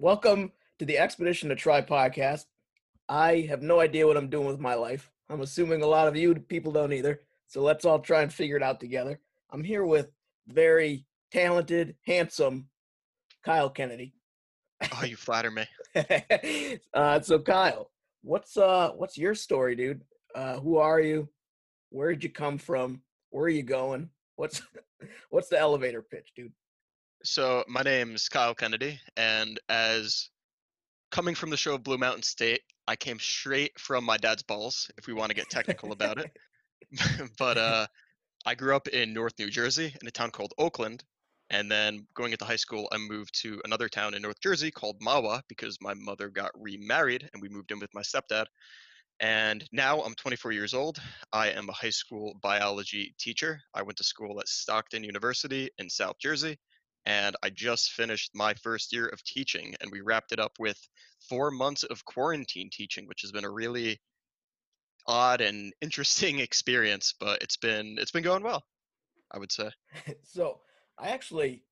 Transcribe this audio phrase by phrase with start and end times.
[0.00, 2.46] welcome to the Expedition to Try podcast.
[3.06, 5.10] I have no idea what I'm doing with my life.
[5.28, 7.20] I'm assuming a lot of you people don't either.
[7.48, 9.20] So let's all try and figure it out together.
[9.50, 10.10] I'm here with
[10.48, 12.68] very talented, handsome
[13.44, 14.14] Kyle Kennedy.
[14.96, 15.66] Oh, you flatter me.
[16.94, 17.90] uh, so Kyle,
[18.22, 20.00] what's uh what's your story, dude?
[20.34, 21.28] Uh, who are you?
[21.90, 23.02] Where did you come from?
[23.28, 24.08] Where are you going?
[24.36, 24.62] What's
[25.28, 26.52] what's the elevator pitch, dude?
[27.22, 30.30] So my name's Kyle Kennedy, and as
[31.10, 34.90] coming from the show of Blue Mountain State, I came straight from my dad's balls,
[34.96, 36.30] if we want to get technical about it.
[37.38, 37.86] but uh,
[38.46, 41.04] I grew up in North New Jersey in a town called Oakland,
[41.50, 44.98] and then going into high school, I moved to another town in North Jersey called
[45.00, 48.46] Mahwah because my mother got remarried, and we moved in with my stepdad.
[49.20, 50.98] And now I'm 24 years old.
[51.34, 53.60] I am a high school biology teacher.
[53.74, 56.58] I went to school at Stockton University in South Jersey
[57.06, 60.78] and I just finished my first year of teaching, and we wrapped it up with
[61.28, 64.00] four months of quarantine teaching, which has been a really
[65.06, 68.64] odd and interesting experience, but it's been it's been going well,
[69.32, 69.70] I would say.
[70.22, 70.60] so
[70.98, 71.62] I actually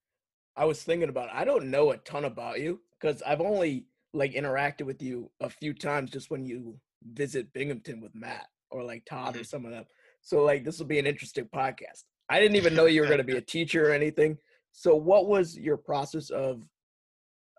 [0.56, 1.34] I was thinking about it.
[1.34, 5.50] I don't know a ton about you because I've only like interacted with you a
[5.50, 6.78] few times just when you
[7.12, 9.42] visit Binghamton with Matt or like Todd mm-hmm.
[9.42, 9.84] or some of them.
[10.22, 12.04] So like this will be an interesting podcast.
[12.28, 14.38] I didn't even know you were going to be a teacher or anything.
[14.78, 16.62] So, what was your process of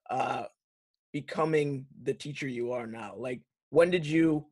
[0.10, 0.44] uh,
[1.12, 3.14] becoming the teacher you are now?
[3.18, 4.46] Like, when did you?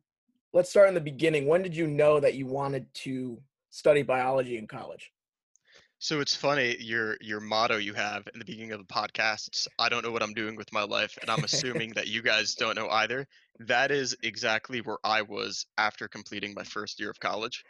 [0.52, 1.46] Let's start in the beginning.
[1.46, 5.10] When did you know that you wanted to study biology in college?
[6.00, 9.66] So it's funny your your motto you have in the beginning of the podcast.
[9.80, 12.54] I don't know what I'm doing with my life, and I'm assuming that you guys
[12.54, 13.26] don't know either.
[13.66, 17.64] That is exactly where I was after completing my first year of college,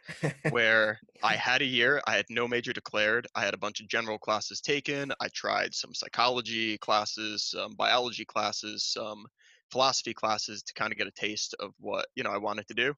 [0.50, 2.02] where I had a year.
[2.06, 3.26] I had no major declared.
[3.34, 5.10] I had a bunch of general classes taken.
[5.22, 9.24] I tried some psychology classes, some biology classes, some
[9.72, 12.74] philosophy classes to kind of get a taste of what you know I wanted to
[12.74, 12.94] do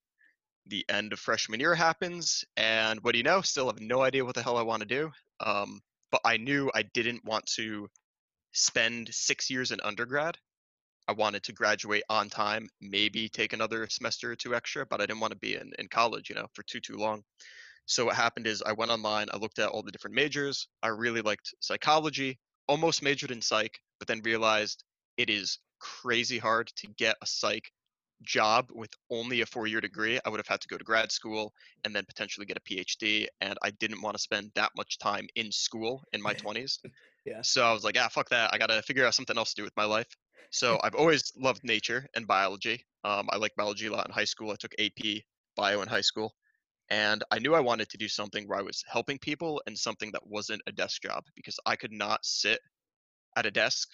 [0.66, 3.40] the end of freshman year happens, and what do you know?
[3.40, 5.10] Still have no idea what the hell I want to do.
[5.40, 5.80] Um,
[6.12, 7.88] but I knew I didn't want to
[8.52, 10.36] spend six years in undergrad.
[11.08, 15.06] I wanted to graduate on time, maybe take another semester or two extra, but I
[15.06, 17.22] didn't want to be in, in college, you know, for too too long.
[17.86, 20.68] So what happened is I went online, I looked at all the different majors.
[20.82, 24.84] I really liked psychology, almost majored in psych, but then realized
[25.16, 27.72] it is crazy hard to get a psych
[28.22, 31.12] job with only a four year degree, I would have had to go to grad
[31.12, 31.52] school
[31.84, 33.26] and then potentially get a PhD.
[33.40, 36.78] And I didn't want to spend that much time in school in my 20s.
[37.24, 37.42] yeah.
[37.42, 38.50] So I was like, ah, fuck that.
[38.52, 40.08] I got to figure out something else to do with my life.
[40.50, 42.84] So I've always loved nature and biology.
[43.04, 44.50] Um, I like biology a lot in high school.
[44.50, 45.22] I took AP
[45.56, 46.34] bio in high school.
[46.90, 50.10] And I knew I wanted to do something where I was helping people and something
[50.12, 52.58] that wasn't a desk job because I could not sit
[53.36, 53.90] at a desk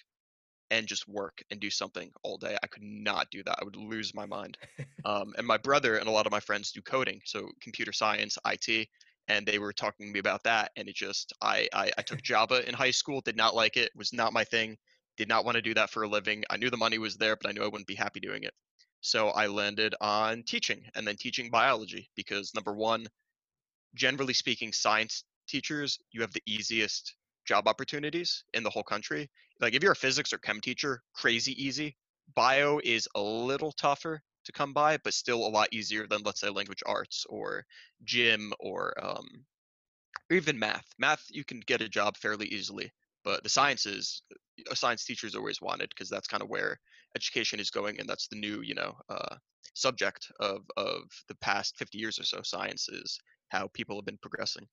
[0.71, 2.57] and just work and do something all day.
[2.61, 3.57] I could not do that.
[3.61, 4.57] I would lose my mind.
[5.05, 8.37] Um, and my brother and a lot of my friends do coding, so computer science,
[8.45, 8.89] IT,
[9.29, 10.71] and they were talking to me about that.
[10.75, 13.91] And it just, I, I, I took Java in high school, did not like it,
[13.95, 14.77] was not my thing,
[15.15, 16.43] did not want to do that for a living.
[16.49, 18.53] I knew the money was there, but I knew I wouldn't be happy doing it.
[18.99, 23.07] So I landed on teaching and then teaching biology because number one,
[23.95, 27.15] generally speaking, science teachers, you have the easiest
[27.47, 29.29] job opportunities in the whole country.
[29.59, 31.95] Like if you're a physics or chem teacher, crazy easy.
[32.35, 36.41] Bio is a little tougher to come by, but still a lot easier than let's
[36.41, 37.65] say language arts or
[38.03, 39.45] gym or um,
[40.31, 40.85] even math.
[40.99, 42.91] Math you can get a job fairly easily,
[43.23, 44.21] but the sciences,
[44.69, 46.79] a science teacher is always wanted because that's kind of where
[47.15, 49.35] education is going, and that's the new you know uh,
[49.73, 52.41] subject of of the past 50 years or so.
[52.41, 53.19] Science is
[53.49, 54.67] how people have been progressing.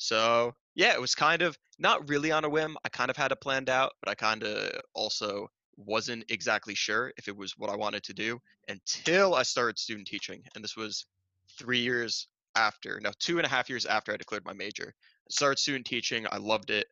[0.00, 2.76] So yeah, it was kind of not really on a whim.
[2.84, 7.12] I kind of had it planned out, but I kind of also wasn't exactly sure
[7.18, 10.42] if it was what I wanted to do until I started student teaching.
[10.54, 11.04] And this was
[11.58, 14.94] three years after, no, two and a half years after I declared my major.
[14.96, 16.26] I started student teaching.
[16.32, 16.86] I loved it.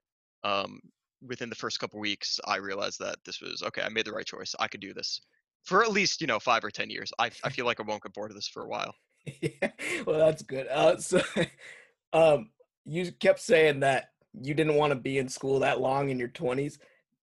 [0.45, 0.79] Um,
[1.27, 3.83] within the first couple weeks, I realized that this was okay.
[3.83, 4.55] I made the right choice.
[4.61, 5.21] I could do this
[5.65, 7.11] for at least you know five or ten years.
[7.19, 8.95] I I feel like I won't get bored of this for a while.
[9.41, 9.71] yeah,
[10.07, 10.69] well, that's good.
[10.69, 11.21] Uh, so,
[12.13, 12.51] um,
[12.89, 14.07] you kept saying that
[14.41, 16.79] you didn't want to be in school that long in your 20s.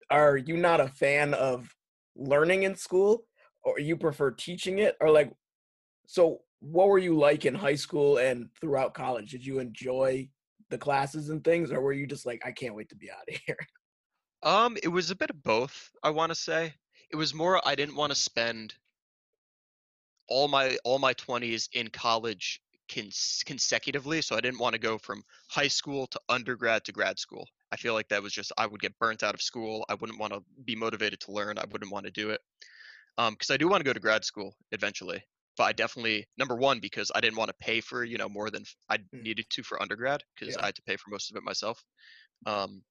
[0.10, 1.74] Are you not a fan of
[2.16, 3.26] learning in school
[3.64, 5.32] or you prefer teaching it or like
[6.06, 9.32] so what were you like in high school and throughout college?
[9.32, 10.28] Did you enjoy
[10.70, 13.28] the classes and things or were you just like I can't wait to be out
[13.28, 13.58] of here?
[14.44, 16.74] Um it was a bit of both, I want to say.
[17.10, 18.76] It was more I didn't want to spend
[20.28, 22.62] all my all my 20s in college
[22.94, 24.22] cons- consecutively.
[24.22, 27.76] So I didn't want to go from high school to undergrad to grad school I
[27.78, 29.84] feel like that was just I would get burnt out of school.
[29.90, 31.58] I wouldn't want to be motivated to learn.
[31.58, 32.42] I wouldn't want to do it.
[33.18, 35.24] Um, because I do want to go to grad school eventually.
[35.58, 38.52] But I definitely number one because I didn't want to pay for you know more
[38.52, 40.62] than I Mm, needed to for undergrad because Yeah.
[40.62, 41.84] I had to pay for most of it myself.
[42.46, 42.84] Um,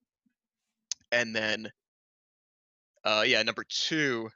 [1.11, 1.71] and then
[3.05, 4.29] uh, yeah, number two,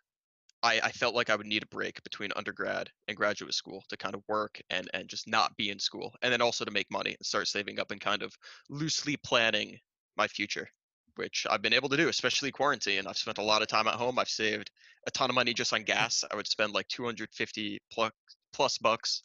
[0.64, 3.98] I, I felt like I would need a break between undergrad and graduate school to
[3.98, 6.90] kind of work and and just not be in school, and then also to make
[6.92, 8.34] money and start saving up and kind of
[8.70, 9.78] loosely planning
[10.18, 10.68] my future,
[11.16, 13.06] which I've been able to do, especially quarantine.
[13.08, 14.18] I've spent a lot of time at home.
[14.18, 14.72] I've saved
[15.06, 15.86] a ton of money just on mm.
[15.86, 16.24] gas.
[16.30, 18.12] I would spend like 250 plus
[18.54, 19.24] plus bucks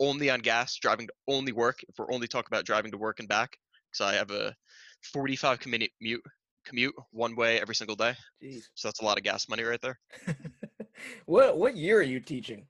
[0.00, 1.80] only on gas, driving to only work.
[1.88, 3.56] If we're only talking about driving to work and back,
[3.90, 4.54] because I have a
[5.02, 6.22] 45 commute commute
[6.64, 8.14] commute one way every single day.
[8.42, 8.62] Jeez.
[8.74, 9.98] So that's a lot of gas money right there.
[11.26, 12.66] what what year are you teaching?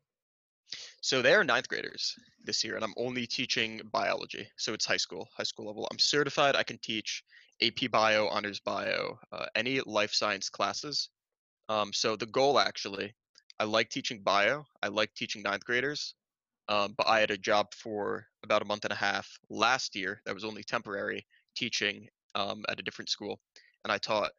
[1.00, 2.14] So they are ninth graders
[2.44, 4.46] this year, and I'm only teaching biology.
[4.56, 5.88] So it's high school, high school level.
[5.90, 6.56] I'm certified.
[6.56, 7.22] I can teach
[7.62, 11.08] AP Bio, Honors Bio, uh, any life science classes.
[11.68, 13.14] Um, so the goal actually,
[13.58, 14.64] I like teaching bio.
[14.82, 16.14] I like teaching ninth graders.
[16.68, 20.20] Um, but I had a job for about a month and a half last year
[20.26, 21.26] that was only temporary
[21.56, 23.40] teaching um, at a different school,
[23.84, 24.32] and I taught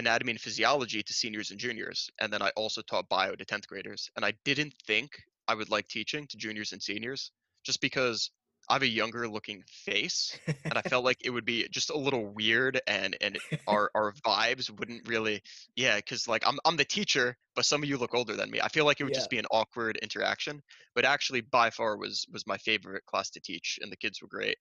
[0.00, 3.66] anatomy and physiology to seniors and juniors, and then I also taught bio to 10th
[3.68, 4.10] graders.
[4.16, 7.32] And I didn't think I would like teaching to juniors and seniors
[7.64, 8.30] just because
[8.68, 11.98] I have a younger looking face and I felt like it would be just a
[11.98, 15.42] little weird and and our our vibes wouldn't really
[15.76, 18.60] yeah cuz like I'm I'm the teacher but some of you look older than me.
[18.60, 19.20] I feel like it would Yeah.
[19.20, 20.62] just be an awkward interaction,
[20.94, 24.28] but actually by far was was my favorite class to teach and the kids were
[24.28, 24.58] great.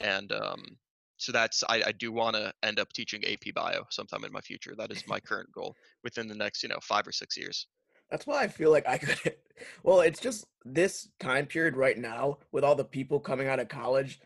[0.00, 0.78] And um
[1.22, 4.40] so that's I, I do want to end up teaching AP Bio sometime in my
[4.40, 4.74] future.
[4.76, 7.68] That is my current goal within the next, you know, 5 or 6 years.
[8.10, 9.34] That's why I feel like I could.
[9.84, 13.68] Well, it's just this time period right now with all the people coming out of
[13.68, 14.18] college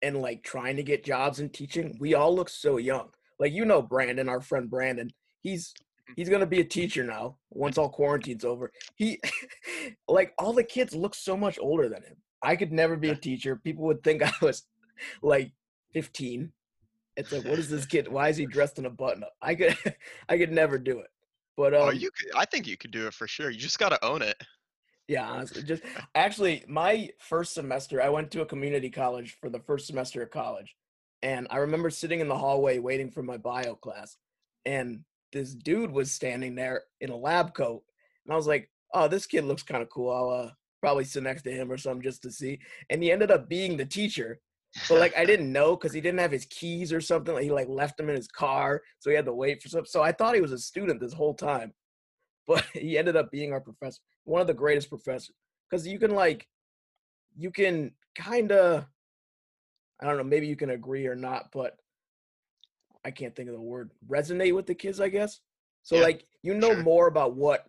[0.00, 1.96] and like trying to get jobs in teaching.
[1.98, 3.08] We all look so young.
[3.40, 5.10] Like you know, Brandon, our friend Brandon.
[5.40, 6.12] He's mm-hmm.
[6.14, 7.82] he's gonna be a teacher now once mm-hmm.
[7.82, 8.70] all quarantine's over.
[8.94, 9.20] He
[10.08, 12.16] like all the kids look so much older than him.
[12.42, 13.56] I could never be a teacher.
[13.56, 14.62] People would think I was
[15.20, 15.50] like
[15.92, 16.52] 15.
[17.16, 18.08] It's like, what is this kid?
[18.08, 19.32] Why is he dressed in a button up?
[19.42, 19.76] I could
[20.28, 21.08] I could never do it.
[21.56, 23.50] But um, oh, you could I think you could do it for sure.
[23.50, 24.36] You just got to own it.
[25.10, 25.82] Yeah, honestly, just
[26.14, 30.30] actually, my first semester, I went to a community college for the first semester of
[30.30, 30.76] college,
[31.20, 34.16] and I remember sitting in the hallway waiting for my bio class,
[34.64, 35.00] and
[35.32, 37.82] this dude was standing there in a lab coat,
[38.24, 40.12] and I was like, "Oh, this kid looks kind of cool.
[40.12, 40.50] I'll uh,
[40.80, 43.76] probably sit next to him or something just to see." And he ended up being
[43.76, 44.38] the teacher,
[44.88, 47.34] but like I didn't know because he didn't have his keys or something.
[47.34, 49.88] Like he like left them in his car, so he had to wait for something.
[49.88, 51.72] So I thought he was a student this whole time,
[52.46, 55.34] but he ended up being our professor, one of the greatest professors.
[55.68, 56.48] Because you can like,
[57.36, 58.86] you can kind of,
[60.00, 61.76] I don't know, maybe you can agree or not, but
[63.04, 63.92] I can't think of the word.
[64.08, 65.40] Resonate with the kids, I guess.
[65.82, 66.82] So Yeah, like you know sure.
[66.82, 67.66] more about what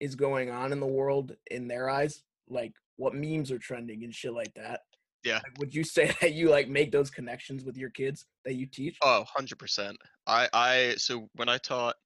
[0.00, 4.14] is going on in the world in their eyes, like what memes are trending and
[4.14, 4.80] shit like that.
[5.24, 5.40] Yeah.
[5.44, 8.66] Like, would you say that you like make those connections with your kids that you
[8.66, 8.98] teach?
[9.02, 9.94] Oh, 100%.
[10.26, 11.96] I I so when I taught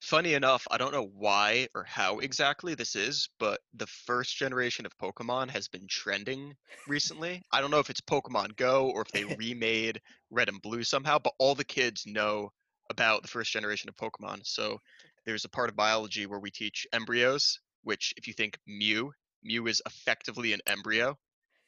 [0.00, 4.86] funny enough, I don't know why or how exactly this is, but the first generation
[4.86, 6.54] of Pokemon has been trending
[6.86, 7.42] recently.
[7.52, 10.00] I don't know if it's Pokemon Go or if they remade
[10.30, 12.52] Red and Blue somehow, but all the kids know
[12.90, 14.40] about the first generation of Pokemon.
[14.44, 14.78] So
[15.24, 19.66] there's a part of biology where we teach embryos, which if you think Mew, Mew
[19.66, 21.16] is effectively an embryo.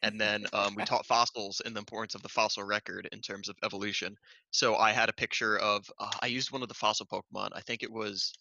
[0.02, 3.48] And then um, we taught fossils and the importance of the fossil record in terms
[3.48, 4.16] of evolution.
[4.52, 7.48] So I had a picture of uh, I used one of the fossil Pokemon.
[7.52, 8.32] I think it was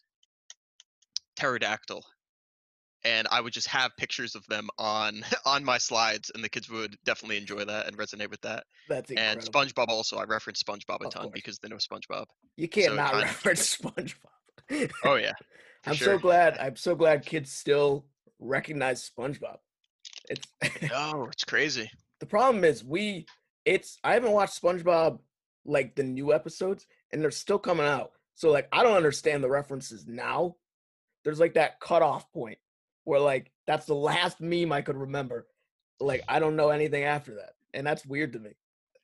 [1.35, 2.03] pterodactyl,
[3.03, 6.69] and I would just have pictures of them on on my slides, and the kids
[6.69, 8.63] would definitely enjoy that and resonate with that.
[8.89, 9.41] That's incredible.
[9.41, 9.51] And.
[9.73, 11.31] SpongeBob also, I reference SpongeBob a Of ton course.
[11.33, 12.25] because they know SpongeBob.
[12.55, 14.91] You can't so not kinda- reference SpongeBob.
[15.05, 15.33] Oh yeah,
[15.85, 16.15] I'm sure.
[16.15, 16.57] so glad.
[16.59, 18.05] I'm so glad kids still
[18.39, 19.57] recognize SpongeBob.
[20.29, 20.47] It's
[20.89, 21.89] No, it's crazy.
[22.19, 23.25] the problem is we.
[23.65, 25.19] It's I haven't watched SpongeBob
[25.65, 28.11] like the new episodes, and they're still coming out.
[28.35, 30.55] So like I don't understand the references now.
[31.23, 32.57] There's like that cutoff point
[33.03, 35.47] where like that's the last meme I could remember.
[35.99, 38.51] Like I don't know anything after that, and that's weird to me.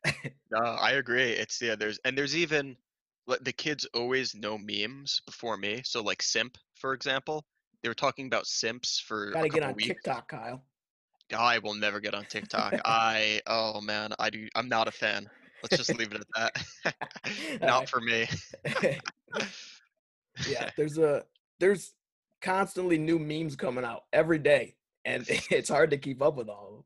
[0.51, 1.31] No, I agree.
[1.31, 1.75] It's yeah.
[1.75, 2.77] There's and there's even
[3.25, 5.81] like the kids always know memes before me.
[5.83, 7.43] So like simp, for example,
[7.81, 9.87] they were talking about simps for Gotta get on weeks.
[9.87, 10.63] TikTok, Kyle.
[11.35, 12.75] I will never get on TikTok.
[12.85, 14.47] I oh man, I do.
[14.55, 15.29] I'm not a fan.
[15.61, 16.53] Let's just leave it at
[16.83, 17.61] that.
[17.61, 18.27] not for me.
[20.47, 21.23] yeah, there's a
[21.59, 21.93] there's
[22.41, 24.75] constantly new memes coming out every day,
[25.05, 26.83] and it's hard to keep up with all of them.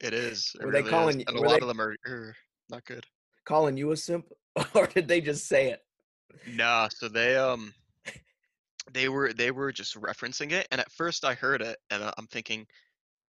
[0.00, 0.52] It is.
[0.60, 1.24] It Were they calling is.
[1.28, 2.36] And a lot of them are er,
[2.68, 3.04] not good.
[3.44, 4.26] Calling you a simp?
[4.74, 5.80] or did they just say it?
[6.46, 7.72] Nah, so they um
[8.92, 12.26] they were they were just referencing it, and at first I heard it, and I'm
[12.26, 12.66] thinking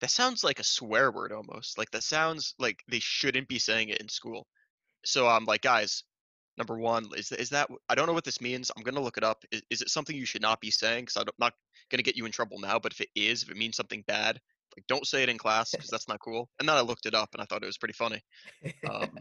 [0.01, 1.77] that sounds like a swear word almost.
[1.77, 4.47] Like that sounds like they shouldn't be saying it in school.
[5.05, 6.03] So I'm like, guys,
[6.57, 8.71] number one, is is that I don't know what this means.
[8.75, 9.43] I'm gonna look it up.
[9.51, 11.05] Is, is it something you should not be saying?
[11.05, 11.53] Because I'm not
[11.89, 12.79] gonna get you in trouble now.
[12.79, 14.39] But if it is, if it means something bad,
[14.75, 16.49] like don't say it in class because that's not cool.
[16.59, 18.21] And then I looked it up, and I thought it was pretty funny.
[18.89, 19.17] Um,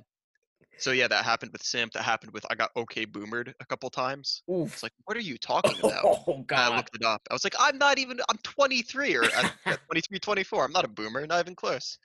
[0.78, 1.92] so yeah, that happened with Simp.
[1.92, 4.42] That happened with I got OK Boomered a couple times.
[4.50, 4.72] Oof.
[4.72, 6.04] It's like, what are you talking about?
[6.04, 7.22] Oh And I looked it up.
[7.30, 8.20] I was like, I'm not even.
[8.28, 9.50] I'm 23 or I'm
[9.86, 10.64] 23, 24.
[10.64, 11.26] I'm not a boomer.
[11.26, 11.98] Not even close.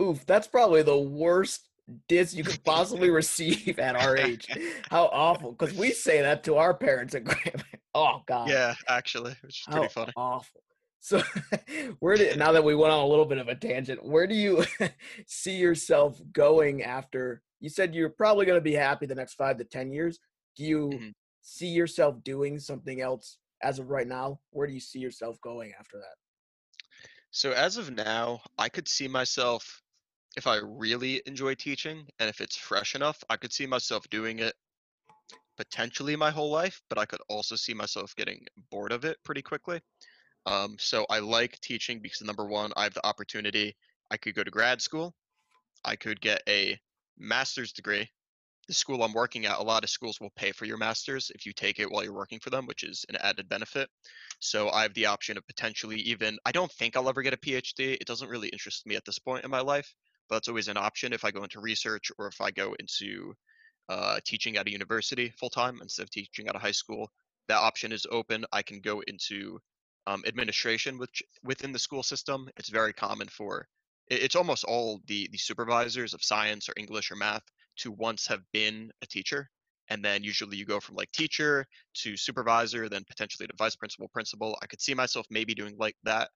[0.00, 0.24] Oof.
[0.26, 1.68] That's probably the worst
[2.08, 4.48] diss you could possibly receive at our age.
[4.90, 5.52] How awful.
[5.52, 7.64] Because we say that to our parents and grandparents.
[7.96, 8.48] Oh God.
[8.48, 10.12] Yeah, actually, which is How pretty funny.
[10.16, 10.62] awful.
[10.98, 11.22] So
[12.00, 14.34] where did now that we went on a little bit of a tangent, where do
[14.34, 14.64] you
[15.28, 19.64] see yourself going after you said you're probably gonna be happy the next five to
[19.64, 20.18] ten years?
[20.54, 21.14] Do you Mhm.
[21.40, 24.38] see yourself doing something else as of right now?
[24.50, 26.16] Where do you see yourself going after that?
[27.30, 29.82] So as of now, I could see myself
[30.36, 34.40] if I really enjoy teaching and if it's fresh enough, I could see myself doing
[34.40, 34.54] it
[35.56, 39.40] potentially my whole life, but I could also see myself getting bored of it pretty
[39.40, 39.80] quickly.
[40.44, 43.74] Um, so I like teaching because number one, I have the opportunity.
[44.10, 45.14] I could go to grad school.
[45.82, 46.78] I could get a
[47.18, 48.08] master's degree.
[48.68, 51.44] The school I'm working at, a lot of schools will pay for your master's if
[51.44, 53.90] you take it while you're working for them, which is an added benefit.
[54.38, 57.38] So I have the option of potentially even, I don't think I'll ever get a
[57.38, 57.94] PhD.
[57.94, 59.92] It doesn't really interest me at this point in my life,
[60.28, 63.34] but it's always an option if I go into research or if I go into
[63.88, 67.10] uh, teaching at a university full time instead of teaching at a high school.
[67.48, 68.46] That option is open.
[68.52, 69.60] I can go into
[70.06, 72.48] um, administration which within the school system.
[72.56, 73.68] It's very common for
[74.08, 77.42] it's almost all the the supervisors of science or English or math
[77.78, 79.48] to once have been a teacher,
[79.88, 84.08] and then usually you go from like teacher to supervisor, then potentially to vice principal,
[84.08, 84.58] principal.
[84.62, 86.30] I could see myself maybe doing like that,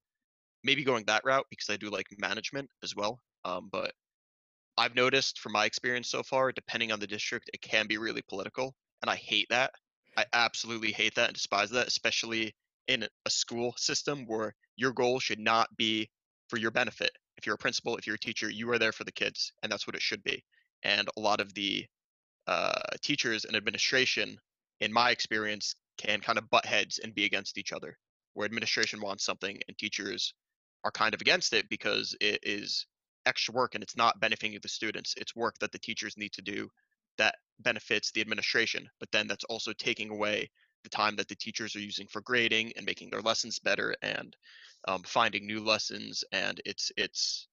[0.65, 3.21] maybe going that route because I do like management as well.
[3.45, 3.93] Um, but
[4.77, 8.23] I've noticed from my experience so far, depending on the district, it can be really
[8.29, 9.73] political, and I hate that.
[10.17, 12.55] I absolutely hate that and despise that, especially
[12.89, 16.11] in a school system where your goal should not be
[16.49, 17.11] for your benefit.
[17.39, 19.71] If you're a principal, if you're a teacher, you are there for the kids, and
[19.71, 20.45] that's what it should be.
[20.83, 21.87] And a lot of the
[22.47, 24.39] uh, teachers and administration,
[24.81, 27.97] in my experience, can kind of butt heads and be against each other.
[28.35, 30.35] Where administration wants something and teachers
[30.85, 32.87] are kind of against it because it is
[33.27, 35.15] extra work and it's not benefiting the students.
[35.17, 36.69] It's work that the teachers need to do
[37.19, 40.49] that benefits the administration, but then that's also taking away
[40.85, 44.37] the time that the teachers are using for grading and making their lessons better and
[44.87, 46.25] um, finding new lessons.
[46.33, 47.49] And it's it's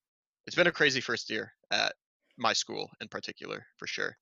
[0.47, 1.93] it's been a crazy first year at
[2.37, 4.17] my school in particular, for sure.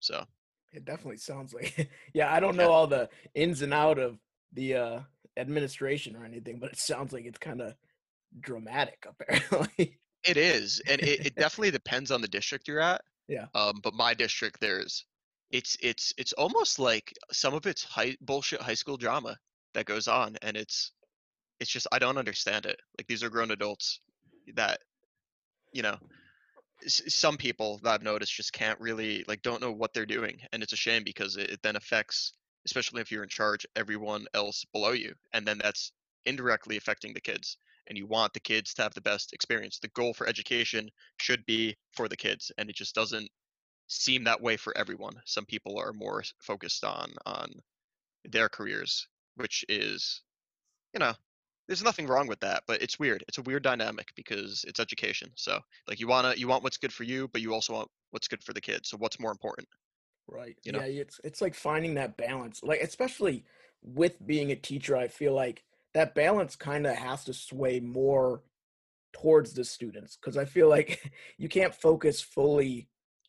[0.00, 0.24] So
[0.72, 4.18] It definitely sounds like yeah, I don't yeah, know all the ins and out of
[4.52, 5.00] the uh
[5.36, 7.74] administration or anything, but it sounds like it's kind of
[8.40, 10.00] dramatic apparently.
[10.24, 13.02] it is, and it, it definitely depends on the district you're at.
[13.28, 13.48] yeah.
[13.54, 15.04] Um, but my district, there's
[15.50, 19.36] it's it's it's almost like some of it's high bullshit high school drama
[19.74, 20.92] that goes on, and it's
[21.60, 22.80] it's just I don't understand it.
[22.98, 24.00] Like these are grown adults
[24.54, 24.80] that
[25.72, 25.96] you know
[26.86, 30.62] some people that I've noticed just can't really like don't know what they're doing, and
[30.62, 32.34] it's a shame because it, it then affects,
[32.66, 35.92] especially if you're in charge, everyone else below you, and then that's
[36.26, 37.56] indirectly affecting the kids.
[37.88, 39.78] And you want the kids to have the best experience.
[39.78, 43.30] The goal for education should be for the kids, and it just doesn't
[43.88, 45.20] seem that way for everyone.
[45.26, 47.62] Some people are more focused on on
[48.24, 50.22] their careers, which is,
[50.94, 51.14] you know,
[51.68, 53.24] there's nothing wrong with that, but it's weird.
[53.28, 55.32] It's a weird dynamic because it's education.
[55.36, 58.28] So like you wanna you want what's good for you, but you also want what's
[58.28, 58.90] good for the kids.
[58.90, 59.68] So what's more important,
[60.26, 60.58] Right.
[60.64, 60.82] you know?
[60.82, 62.62] Yeah, it's it's like finding that balance.
[62.62, 63.44] Like especially
[63.82, 65.64] with being a teacher, I feel like
[65.94, 68.42] that balance kind of has to sway more
[69.12, 72.88] towards the students because I feel like you can't focus fully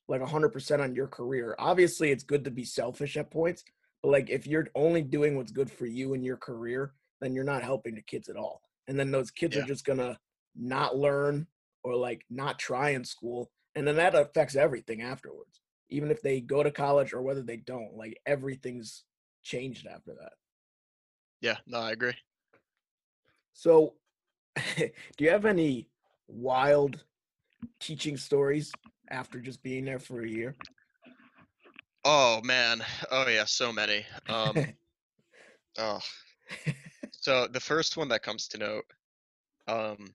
[0.09, 1.55] like 100% on your career.
[1.59, 3.63] Obviously, it's good to be selfish at points,
[4.01, 7.43] but like if you're only doing what's good for you in your career, then you're
[7.43, 8.61] not helping the kids at all.
[8.87, 10.17] And then those kids are just going to
[10.55, 11.45] not learn
[11.83, 15.61] or like not try in school, and then that affects everything afterwards.
[15.89, 19.03] Even if they go to college or whether they don't, like everything's
[19.43, 20.33] changed after that.
[21.41, 22.15] Yeah, no, I agree.
[23.53, 23.93] So,
[24.75, 25.87] do you have any
[26.27, 27.03] wild
[27.79, 28.71] teaching stories
[29.11, 30.55] after just being there for a year?
[32.05, 32.83] Oh man.
[33.11, 34.05] Oh yeah, so many.
[34.27, 34.55] Um
[35.77, 35.99] oh.
[37.21, 38.85] So the first one that comes to note,
[39.67, 40.13] um,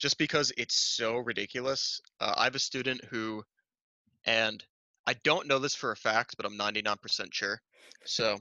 [0.00, 2.00] just because it's so ridiculous.
[2.20, 3.44] Uh, I have a student who,
[4.26, 4.62] and
[5.06, 7.60] I don't know this for a fact, but I'm 99% sure.
[8.04, 8.38] So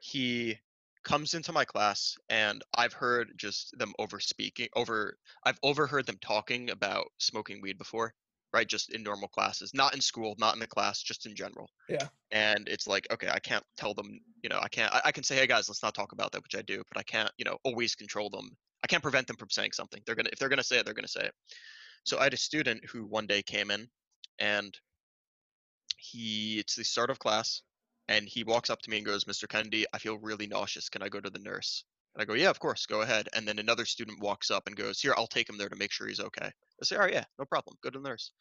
[0.00, 0.58] he
[1.02, 6.18] comes into my class and I've heard just them over speaking over I've overheard them
[6.20, 8.12] talking about smoking weed before,
[8.52, 8.66] right?
[8.66, 11.68] Just in normal classes, not in school, not in the class, just in general.
[11.88, 12.08] Yeah.
[12.30, 15.24] And it's like, okay, I can't tell them, you know, I can't I, I can
[15.24, 17.44] say, hey guys, let's not talk about that, which I do, but I can't, you
[17.44, 18.50] know, always control them.
[18.84, 20.02] I can't prevent them from saying something.
[20.06, 21.34] They're gonna if they're gonna say it, they're gonna say it.
[22.04, 23.88] So I had a student who one day came in
[24.38, 24.76] and
[25.98, 27.62] he it's the start of class
[28.06, 31.02] and he walks up to me and goes mr kennedy i feel really nauseous can
[31.02, 31.84] i go to the nurse
[32.18, 34.76] and i go yeah of course go ahead and then another student walks up and
[34.76, 36.46] goes here i'll take him there to make sure he's okay.
[36.46, 38.32] I say right yeah no problem go to the nurse.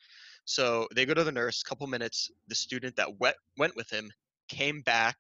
[0.46, 4.12] So they go to the nurse couple minutes the student that went went with him
[4.48, 5.18] came back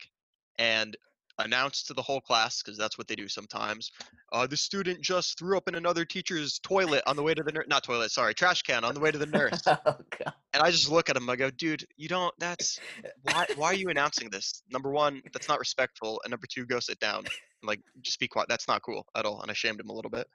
[0.57, 0.95] and
[1.39, 3.91] announced to the whole class because that's what they do sometimes
[4.31, 7.51] uh, the student just threw up in another teacher's toilet on the way to the
[7.51, 10.33] nurse not toilet sorry trash can on the way to the nurse oh god.
[10.53, 11.29] and I just look at him.
[11.29, 12.33] I go, dude, you don't.
[12.39, 12.79] That's
[13.23, 13.45] why.
[13.55, 14.63] Why are you announcing this?
[14.71, 16.19] Number one, that's not respectful.
[16.23, 17.25] And number two, go sit down.
[17.63, 18.47] Like, just be quiet.
[18.49, 19.41] That's not cool at all.
[19.41, 20.27] And I shamed him a little bit.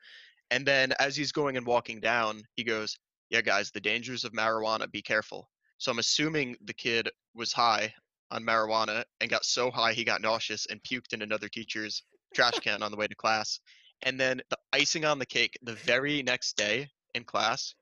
[0.51, 2.99] And then as he's going and walking down, he goes,
[3.31, 4.91] "Yeah, guys, the dangers of marijuana.
[4.91, 7.95] Be careful." So I'm assuming the kid was high
[8.33, 12.03] on marijuana and got so high he got nauseous and puked in another teacher's
[12.35, 13.61] trash can on the way to class.
[14.03, 17.75] And then the icing on the cake, the very next day in class,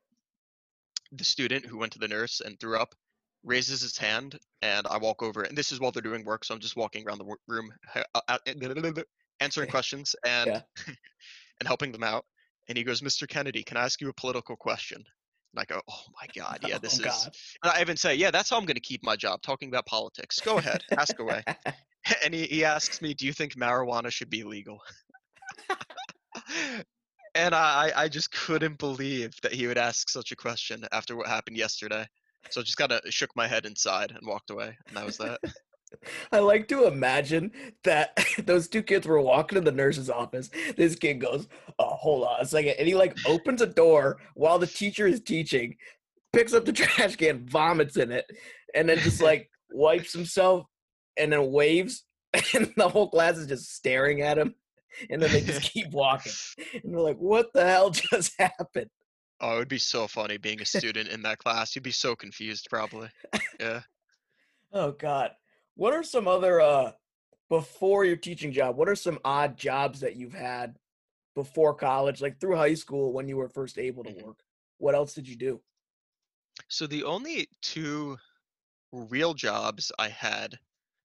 [1.12, 2.95] the student who went to the nurse and threw up
[3.42, 6.54] raises his hand and I walk over and this is while they're doing work so
[6.54, 8.38] I'm just walking around the room uh,
[9.40, 10.61] answering questions and Yeah.
[11.61, 12.26] and helping them out
[12.69, 13.26] and he goes Mr.
[13.26, 15.04] Kennedy can I ask you a political question
[15.52, 17.37] and I go oh my god yeah oh this oh is god.
[17.64, 19.87] and I even say yeah that's how I'm going to keep my job talking about
[19.87, 21.42] politics go ahead ask away
[22.25, 24.80] and he, he asks me do you think marijuana should be legal
[27.35, 31.28] and I, I just couldn't believe that he would ask such a question after what
[31.28, 32.07] happened yesterday.
[32.50, 35.19] So I just kind of shook my head inside and walked away, and that was
[35.19, 35.40] that.
[36.32, 37.52] I like to imagine
[37.85, 40.50] that those two kids were walking in the nurse's office.
[40.76, 42.75] This kid goes, "Oh, hold on a second.
[42.78, 45.76] and he like opens a door while the teacher is teaching,
[46.32, 48.30] picks up the trash can, vomits in it,
[48.75, 50.67] and then just like wipes himself,
[51.17, 52.04] and then waves,
[52.54, 54.54] and the whole class is just staring at him,
[55.10, 56.32] and then they just keep walking,
[56.82, 58.91] and they're like, "What the hell just happened?"
[59.41, 61.75] oh, it would be so funny being a student in that class.
[61.75, 63.08] You'd be so confused, probably.
[63.58, 63.80] Yeah.
[64.73, 65.32] Oh God.
[65.80, 66.93] What are some other uh
[67.49, 70.78] before your teaching job, what are some odd jobs that you've had
[71.34, 74.25] before college, like through high school when you were first able to Mhm.
[74.25, 74.43] work?
[74.78, 75.62] What else did you do?
[76.69, 78.16] So the only two
[78.93, 80.58] real jobs I had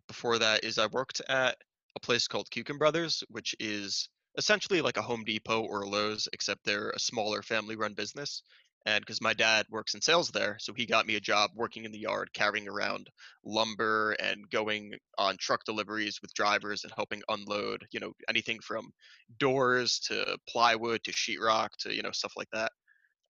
[0.07, 1.57] before that is I worked at
[1.95, 6.29] a place called Kuiken Brothers, which is essentially like a Home Depot or a Lowe's,
[6.33, 8.43] except they're a smaller family run business.
[8.85, 11.85] And because my dad works in sales there, so he got me a job working
[11.85, 13.09] in the yard, carrying around
[13.43, 18.91] lumber and going on truck deliveries with drivers and helping unload, you know, anything from
[19.39, 22.71] doors to plywood to sheetrock to, you know, stuff like that.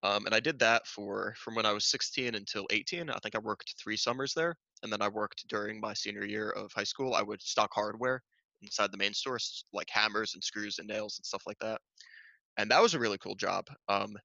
[0.04, 3.10] Um, and I did that for from when I was 16 until 18.
[3.10, 6.50] I think I worked three summers there, and then I worked during my senior year
[6.52, 7.16] of high school.
[7.16, 8.22] I would stock hardware
[8.62, 11.80] inside the main stores, like hammers and screws and nails and stuff like that.
[12.58, 13.66] And that was a really cool job.
[13.90, 14.16] Um,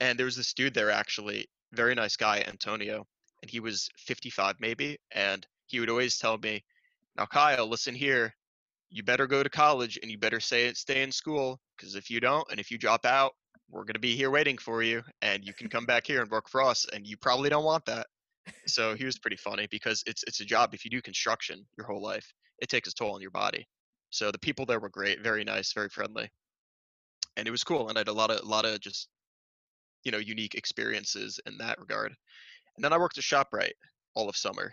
[0.00, 3.06] and there was this dude there actually, very nice guy, Antonio,
[3.42, 6.64] and he was 55 maybe, and he would always tell me,
[7.16, 8.34] "Now, Kyle, listen here.
[8.90, 12.20] You better go to college and you better stay stay in school because if you
[12.20, 13.34] don't and if you drop out,
[13.68, 16.48] we're gonna be here waiting for you, and you can come back here and work
[16.48, 18.06] for us, and you probably don't want that."
[18.66, 20.74] So he was pretty funny because it's it's a job.
[20.74, 23.66] If you do construction your whole life, it takes a toll on your body.
[24.10, 26.30] So the people there were great, very nice, very friendly,
[27.36, 27.88] and it was cool.
[27.88, 29.08] And I had a lot of a lot of just
[30.06, 32.14] you know unique experiences in that regard.
[32.76, 33.72] And then I worked at ShopRite
[34.14, 34.72] all of summer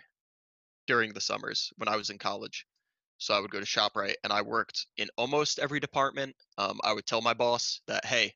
[0.86, 2.64] during the summers when I was in college.
[3.18, 6.36] So I would go to ShopRite and I worked in almost every department.
[6.56, 8.32] Um, I would tell my boss that, hey,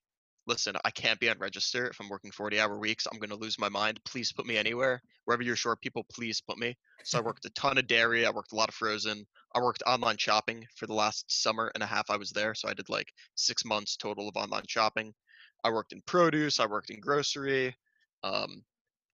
[0.46, 3.06] listen, I can't be on register if I'm working 40 hour weeks.
[3.06, 4.00] I'm going to lose my mind.
[4.04, 5.00] Please put me anywhere.
[5.24, 6.76] Wherever you're short people, please put me.
[7.04, 8.26] So I worked a ton of dairy.
[8.26, 9.24] I worked a lot of frozen.
[9.54, 12.54] I worked online shopping for the last summer and a half I was there.
[12.54, 15.14] So I did like six months total of online shopping.
[15.64, 16.60] I worked in produce.
[16.60, 17.76] I worked in grocery.
[18.22, 18.64] Um,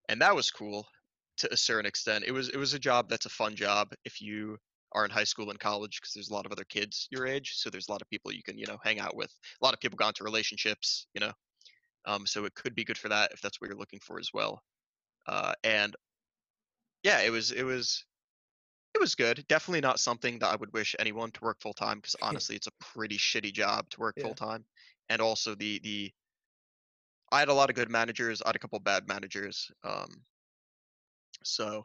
[0.08, 0.86] and that was cool
[1.38, 2.24] to a certain extent.
[2.26, 4.58] It was it was a job that's a fun job if you
[4.92, 7.54] are in high school and college because there's a lot of other kids your age,
[7.56, 9.32] so there's a lot of people you can you know hang out with.
[9.60, 11.32] A lot of people got into relationships, you know,
[12.06, 14.30] um, so it could be good for that if that's what you're looking for as
[14.32, 14.62] well.
[15.26, 15.96] Uh, and
[17.02, 18.04] yeah, it was it was
[18.94, 19.44] it was good.
[19.48, 22.68] Definitely not something that I would wish anyone to work full time because honestly, it's
[22.68, 24.64] a pretty shitty job to work full time,
[25.08, 26.12] And also the the
[27.34, 28.40] I had a lot of good managers.
[28.40, 29.68] I had a couple bad managers.
[29.82, 30.22] Um,
[31.42, 31.84] so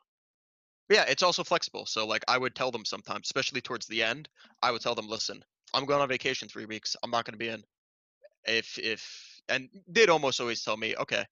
[0.90, 1.88] yeah, it's also flexible.
[1.88, 4.30] So like I would tell them sometimes, especially towards the end,
[4.62, 6.96] I would tell them, listen, I'm going on vacation three weeks.
[7.02, 7.64] I'm not going to be in.
[8.46, 11.26] If if and they'd almost always tell me, okay,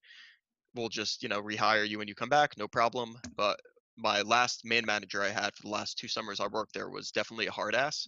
[0.73, 3.19] we'll just you know rehire you when you come back, no problem.
[3.35, 3.59] But
[3.97, 7.11] my last main manager I had for the last two summers I worked there was
[7.11, 8.07] definitely a hard ass,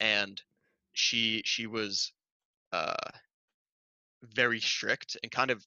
[0.00, 0.40] and
[0.94, 2.12] she she was
[2.72, 2.94] uh
[4.22, 5.64] very strict and kind of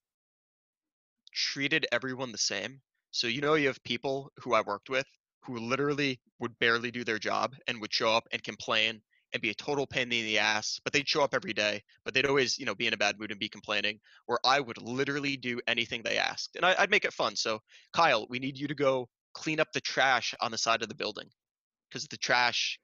[1.33, 2.81] treated everyone the same.
[3.11, 5.05] So you know you have people who I worked with
[5.45, 9.01] who literally would barely do their job and would show up and complain
[9.33, 12.13] and be a total pain in the ass, but they'd show up every day, but
[12.13, 14.81] they'd always, you know, be in a bad mood and be complaining, where I would
[14.81, 16.55] literally do anything they asked.
[16.55, 17.35] And I, would make it fun.
[17.35, 17.59] So,
[17.93, 20.95] Kyle, we need you to go clean up the trash on the side of the
[20.95, 21.27] building
[21.89, 22.79] because the trash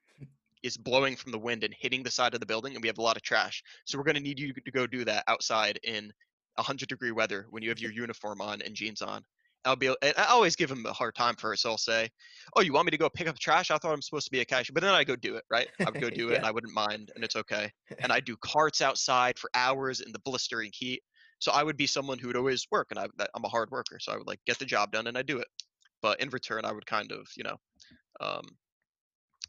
[0.64, 2.98] is blowing from the wind and hitting the side of the building, and we have
[2.98, 3.64] a lot of trash.
[3.86, 6.12] So, we're going to need you to go do that outside in
[6.56, 9.24] 100 degree weather when you have your uniform on and jeans on.
[9.66, 11.58] I'll be, and I always give him a hard time for it.
[11.58, 12.10] So I'll say,
[12.56, 13.72] "Oh, you want me to go pick up trash?
[13.72, 15.70] I thought I'm supposed to be a cashier." But then I go do it, right?
[15.86, 17.72] I would go do it, and I wouldn't mind, and it's okay.
[18.02, 21.04] And I do carts outside for hours in the blistering heat.
[21.40, 24.00] So I would be someone who would always work, and I, I'm a hard worker,
[24.00, 25.48] so I would like get the job done, and I do it.
[26.02, 27.58] But in return, I would kind of, you know,
[28.22, 28.44] um,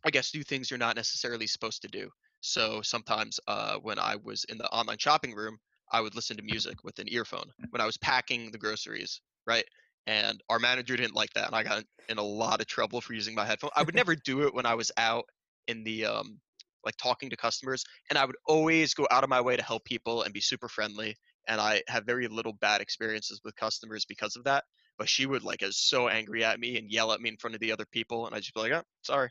[0.05, 2.11] I guess do things you're not necessarily supposed to do.
[2.41, 5.59] So sometimes uh, when I was in the online shopping room,
[5.93, 9.65] I would listen to music with an earphone when I was packing the groceries, right?
[10.07, 13.13] And our manager didn't like that, and I got in a lot of trouble for
[13.13, 13.71] using my headphone.
[13.77, 15.27] I would never do it when I was out
[15.67, 16.41] in the um,
[16.85, 19.85] like talking to customers, and I would always go out of my way to help
[19.85, 21.17] people and be super friendly.
[21.47, 24.65] And I have very little bad experiences with customers because of that.
[24.99, 27.55] But she would like is so angry at me and yell at me in front
[27.55, 29.31] of the other people, and I just be like, "Oh, sorry,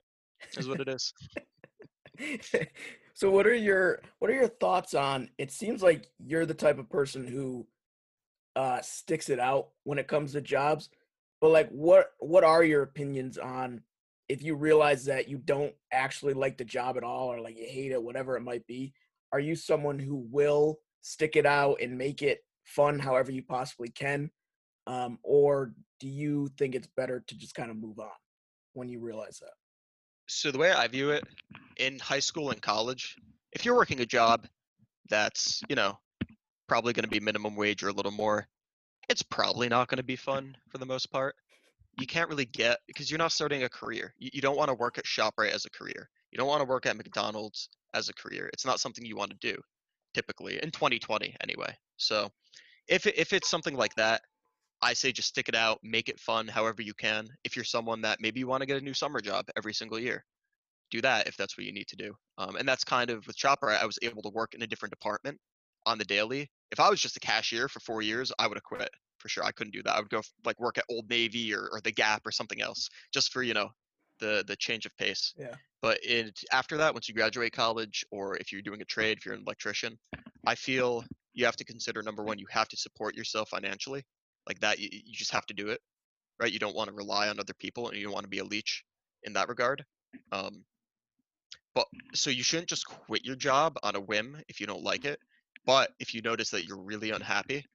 [0.58, 1.14] is what it is."
[3.14, 6.80] so what are your what are your thoughts on it seems like you're the type
[6.80, 7.66] of person who
[8.56, 10.90] uh sticks it out when it comes to jobs
[11.42, 13.82] but like what what are your opinions on
[14.28, 17.66] if you realize that you don't actually like the job at all or like you
[17.68, 18.94] hate it whatever it might be
[19.32, 23.90] are you someone who will stick it out and make it fun however you possibly
[23.90, 24.30] can
[24.88, 28.08] um, or do you think it's better to just kind of move on
[28.74, 29.54] when you realize that
[30.30, 31.24] so the way I view it
[31.78, 33.18] in high school and college,
[33.52, 34.48] if you're working a job
[35.10, 35.98] that's, you know,
[36.68, 38.48] probably going to be minimum wage or a little more,
[39.10, 41.36] it's probably not going to be fun for the most part.
[42.00, 44.14] You can't really get because you're not starting a career.
[44.20, 46.10] You, you don't want to work at ShopRite as a career.
[46.32, 48.50] You don't want to work at McDonald's as a career.
[48.54, 49.60] It's not something you want to do
[50.14, 51.76] typically in 2020 anyway.
[51.98, 52.30] So
[52.88, 54.22] if if it's something like that,
[54.82, 57.28] I say just stick it out, make it fun however you can.
[57.44, 60.00] If you're someone that maybe you want to get a new summer job every single
[60.00, 60.24] year,
[60.90, 62.14] do that if that's what you need to do.
[62.38, 64.92] Um, and that's kind of with Chopper, I was able to work in a different
[64.92, 65.38] department
[65.86, 66.50] on the daily.
[66.72, 69.44] If I was just a cashier for four years, I would have quit for sure.
[69.44, 69.96] I couldn't do that.
[69.96, 72.90] I would go like work at Old Navy or, or the Gap or something else
[73.14, 73.70] just for, you know,
[74.20, 75.34] the the change of pace.
[75.38, 75.56] Yeah.
[75.82, 79.26] But it, after that, once you graduate college, or if you're doing a trade, if
[79.26, 79.98] you're an electrician,
[80.46, 84.04] I feel you have to consider number one, you have to support yourself financially
[84.48, 85.82] like that you, you just have to do it
[86.40, 86.54] right?
[86.54, 88.46] You don't want to rely on other people and you don't want to be a
[88.46, 88.84] leech
[89.24, 89.84] in that regard
[90.32, 90.64] um,
[91.76, 95.06] but so you shouldn't just quit your job on a whim if you don't like
[95.06, 95.20] it
[95.66, 97.66] but if you notice that you're really unhappy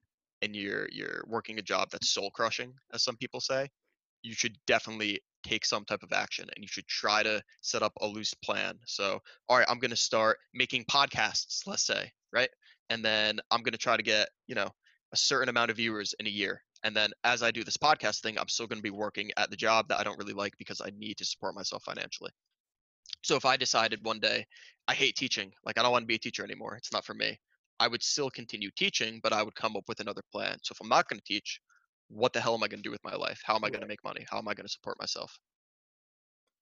[0.42, 3.68] and you're you're working a job that's soul crushing as some people say
[4.22, 7.92] you should definitely take some type of action and you should try to set up
[8.00, 8.78] a loose plan.
[8.86, 12.48] So all right i'm going to start making podcasts let's say right?
[12.90, 14.70] And then i'm going to try to get you know
[15.14, 16.60] a certain amount of viewers in a year.
[16.82, 19.48] And then as I do this podcast thing, I'm still going to be working at
[19.48, 22.32] the job that I don't really like because I need to support myself financially.
[23.22, 24.44] So if I decided one day
[24.88, 27.14] I hate teaching, like I don't want to be a teacher anymore, it's not for
[27.14, 27.38] me,
[27.78, 30.56] I would still continue teaching, but I would come up with another plan.
[30.62, 31.60] So if I'm not going to teach,
[32.08, 33.40] what the hell am I going to do with my life?
[33.44, 34.26] How am I going to make money?
[34.28, 35.38] How am I going to support myself?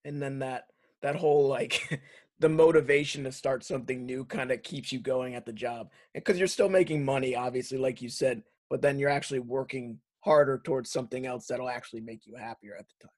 [0.04, 0.64] And then that
[1.00, 1.80] that whole like
[2.42, 6.38] the motivation to start something new kind of keeps you going at the job because
[6.38, 10.90] you're still making money obviously like you said but then you're actually working harder towards
[10.90, 13.14] something else that'll actually make you happier at the time.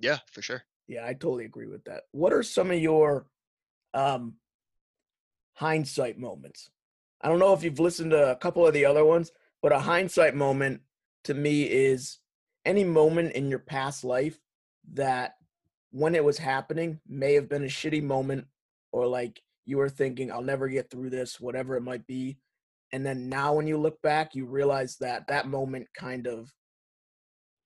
[0.00, 0.64] Yeah for sure.
[0.88, 2.02] Yeah i totally agree with that.
[2.10, 3.26] What are some of your
[3.94, 4.34] um
[5.54, 6.70] hindsight moments?
[7.20, 9.30] I don't know if you've listened to a couple of the other ones
[9.62, 10.80] but a hindsight moment
[11.24, 12.18] to me is
[12.64, 14.40] any moment in your past life
[14.94, 15.36] that
[15.90, 18.46] when it was happening may have been a shitty moment
[18.92, 22.38] or like you were thinking i'll never get through this whatever it might be
[22.92, 26.52] and then now when you look back you realize that that moment kind of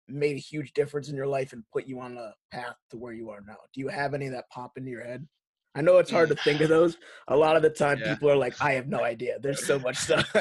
[0.09, 3.13] made a huge difference in your life and put you on a path to where
[3.13, 3.57] you are now.
[3.73, 5.27] Do you have any that pop into your head?
[5.75, 6.97] I know it's hard to think of those.
[7.29, 8.15] A lot of the time yeah.
[8.15, 9.39] people are like i have no idea.
[9.41, 10.35] There's so much stuff.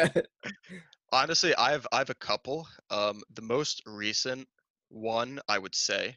[1.12, 2.68] Honestly i have i have a couple.
[2.90, 4.48] Um the most recent
[4.90, 6.16] one i would say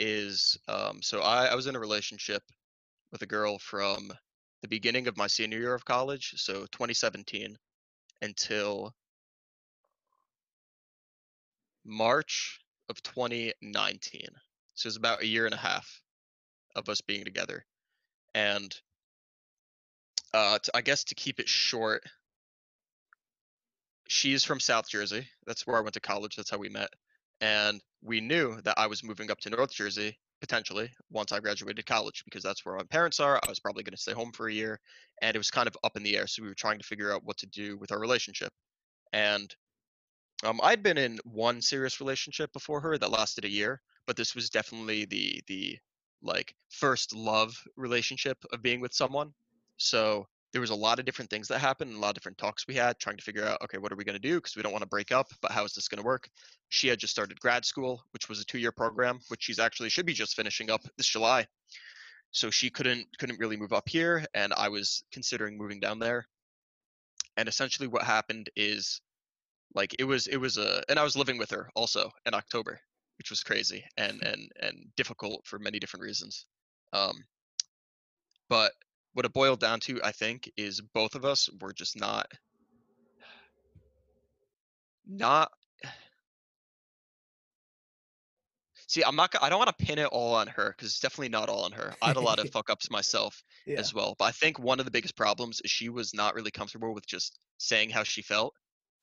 [0.00, 2.42] is um, so I, I was in a relationship
[3.12, 4.10] with a girl from
[4.62, 7.56] the beginning of my senior year of college, so 2017,
[8.22, 8.94] until
[11.84, 14.22] March of 2019.
[14.74, 16.00] So it's about a year and a half
[16.74, 17.64] of us being together.
[18.34, 18.74] And
[20.32, 22.04] uh, to, I guess to keep it short,
[24.08, 25.26] she's from South Jersey.
[25.46, 26.36] That's where I went to college.
[26.36, 26.90] That's how we met.
[27.40, 31.84] And we knew that I was moving up to North Jersey potentially once I graduated
[31.86, 33.38] college because that's where my parents are.
[33.44, 34.80] I was probably going to stay home for a year
[35.20, 36.26] and it was kind of up in the air.
[36.26, 38.52] So we were trying to figure out what to do with our relationship.
[39.12, 39.54] And
[40.44, 44.34] um, I'd been in one serious relationship before her that lasted a year, but this
[44.34, 45.78] was definitely the the
[46.22, 49.32] like first love relationship of being with someone.
[49.76, 52.66] So there was a lot of different things that happened a lot of different talks
[52.66, 54.36] we had trying to figure out okay what are we going to do?
[54.36, 56.28] Because we don't want to break up but how is this going to work?
[56.68, 60.06] She had just started grad school which was a two-year program which she's actually should
[60.06, 61.46] be just finishing up this july.
[62.32, 66.26] So she couldn't couldn't really move up here and i was considering moving down there.
[67.36, 69.00] And essentially what happened is
[69.74, 72.80] like it was it was a and i was living with her also in october
[73.18, 76.46] which was crazy and and and difficult for many different reasons.
[76.92, 77.24] Um
[78.48, 78.72] but
[79.14, 82.26] what it boiled down to i think is both of us were just not
[85.06, 85.50] not
[88.86, 91.28] see i'm not i don't want to pin it all on her because it's definitely
[91.28, 93.78] not all on her i had a lot of fuck ups myself Yeah.
[93.78, 96.50] as well but i think one of the biggest problems is she was not really
[96.50, 98.54] comfortable with just saying how she felt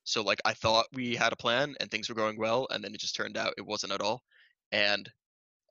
[0.07, 2.93] so like I thought we had a plan and things were going well, and then
[2.95, 4.23] it just turned out it wasn't at all.
[4.71, 5.11] And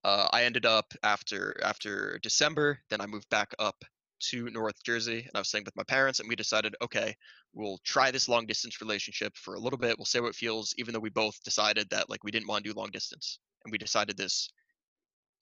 [0.04, 3.82] uh, I ended up after after December, then I moved back up
[4.18, 7.14] to North Jersey, and I was staying with my parents, and we decided, okay,
[7.52, 9.98] we'll try this long distance relationship for a little bit.
[9.98, 12.64] We'll see how it feels, even though we both decided that like we didn't want
[12.64, 14.48] to do long distance, and we decided this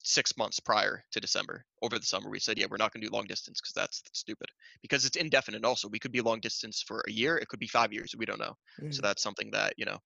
[0.03, 1.65] six months prior to December.
[1.81, 4.03] Over the summer, we said, yeah, we're not going to do long distance because that's
[4.13, 4.47] stupid.
[4.81, 5.65] Because it's indefinite.
[5.65, 7.37] Also, we could be long distance for a year.
[7.37, 8.15] It could be five years.
[8.17, 8.55] We don't know.
[8.89, 9.01] So Mhm.
[9.01, 9.99] that's something that you know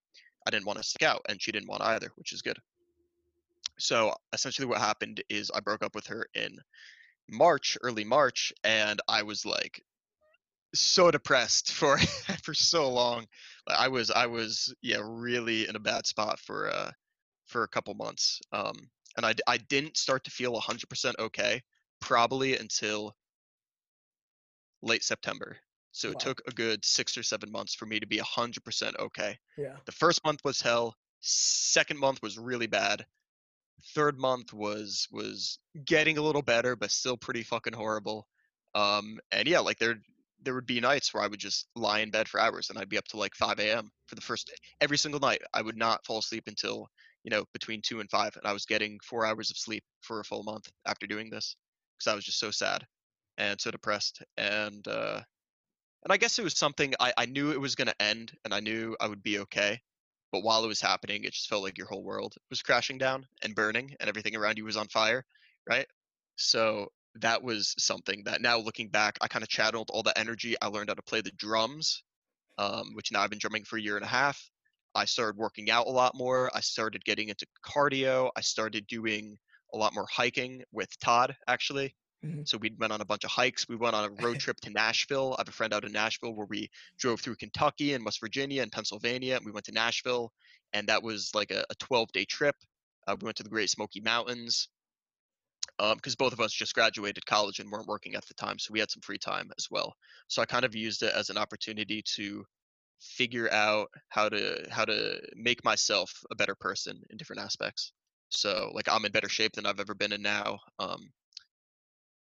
[0.48, 2.58] I didn't want to stick out, and she didn't want either, which is good.
[3.80, 6.60] So essentially, what happened is I broke up with her in
[7.32, 9.84] March, early March, and I was like
[10.74, 11.98] so depressed for
[12.44, 13.28] for so long.
[13.68, 16.92] I was I was yeah really in a bad spot for uh
[17.48, 18.42] for a couple months.
[18.52, 21.64] Um, and I I didn't start to feel 100% okay
[22.00, 23.16] probably until
[24.82, 25.58] late September.
[25.92, 26.20] So it Wow.
[26.20, 29.38] took a good six or seven months for me to be 100% okay.
[29.58, 29.78] Yeah.
[29.86, 30.96] The first month was hell.
[31.22, 33.06] Second month was really bad.
[33.96, 38.28] Third month was was getting a little better, but still pretty fucking horrible.
[38.76, 39.96] Um, and yeah, like there
[40.42, 42.90] there would be nights where I would just lie in bed for hours, and I'd
[42.90, 43.92] be up to like 5 a.m.
[44.08, 45.42] for the first every single night.
[45.54, 46.88] I would not fall asleep until
[47.24, 50.20] you know between two and five, and I was getting four hours of sleep for
[50.20, 51.56] a full month after doing this
[51.98, 52.86] because I was just so sad
[53.38, 54.22] and so depressed.
[54.38, 55.22] And uh,
[56.04, 58.54] and I guess it was something I, I knew it was going to end, and
[58.54, 59.82] I knew I would be okay.
[60.32, 63.26] But while it was happening, it just felt like your whole world was crashing down
[63.44, 65.26] and burning, and everything around you was on fire,
[65.68, 65.88] right?
[66.36, 70.56] So that was something that now looking back, I kind of channeled all the energy.
[70.62, 72.04] I learned how to play the drums,
[72.58, 74.50] um, which now I've been drumming for a year and a half.
[74.96, 76.50] I started working out a lot more.
[76.56, 78.30] I started getting into cardio.
[78.36, 79.38] I started doing
[79.74, 81.96] a lot more hiking with Todd, actually.
[82.24, 82.46] Mhm.
[82.46, 83.68] So we went on a bunch of hikes.
[83.68, 85.36] We went on a road trip to Nashville.
[85.38, 88.62] I have a friend out in Nashville where we drove through Kentucky and West Virginia
[88.64, 89.36] and Pennsylvania.
[89.38, 90.34] And we went to Nashville,
[90.74, 92.56] and that was like a, a 12 day trip.
[93.08, 94.70] Uh, we went to the Great Smoky Mountains
[95.96, 98.80] because both of us just graduated college and weren't working at the time, so we
[98.80, 99.96] had some free time as well.
[100.28, 102.46] So I kind of used it as an opportunity to
[103.02, 107.94] figure out how to how to make myself a better person in different aspects.
[108.30, 110.60] So like I'm in better shape than I've ever been in now.
[110.80, 111.12] Um,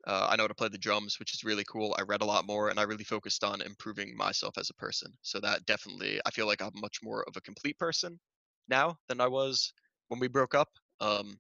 [0.08, 1.96] uh, I know how to play the drums, which is really cool.
[1.98, 5.12] I read a lot more, and I really focused on improving myself as a person.
[5.22, 8.20] So that definitely, I feel like I'm much more of a complete person
[8.68, 9.74] now than I was
[10.08, 10.70] when we broke up.
[11.00, 11.38] Um,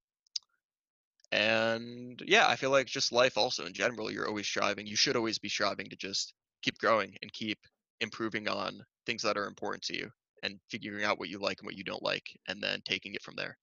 [1.32, 4.86] and yeah, I feel like just life also in general, you're always striving.
[4.86, 7.60] You should always be striving to just keep growing and keep
[8.02, 10.10] improving on things that are important to you
[10.43, 13.21] and figuring out what you like and what you don't like, and then taking it
[13.21, 13.58] from there.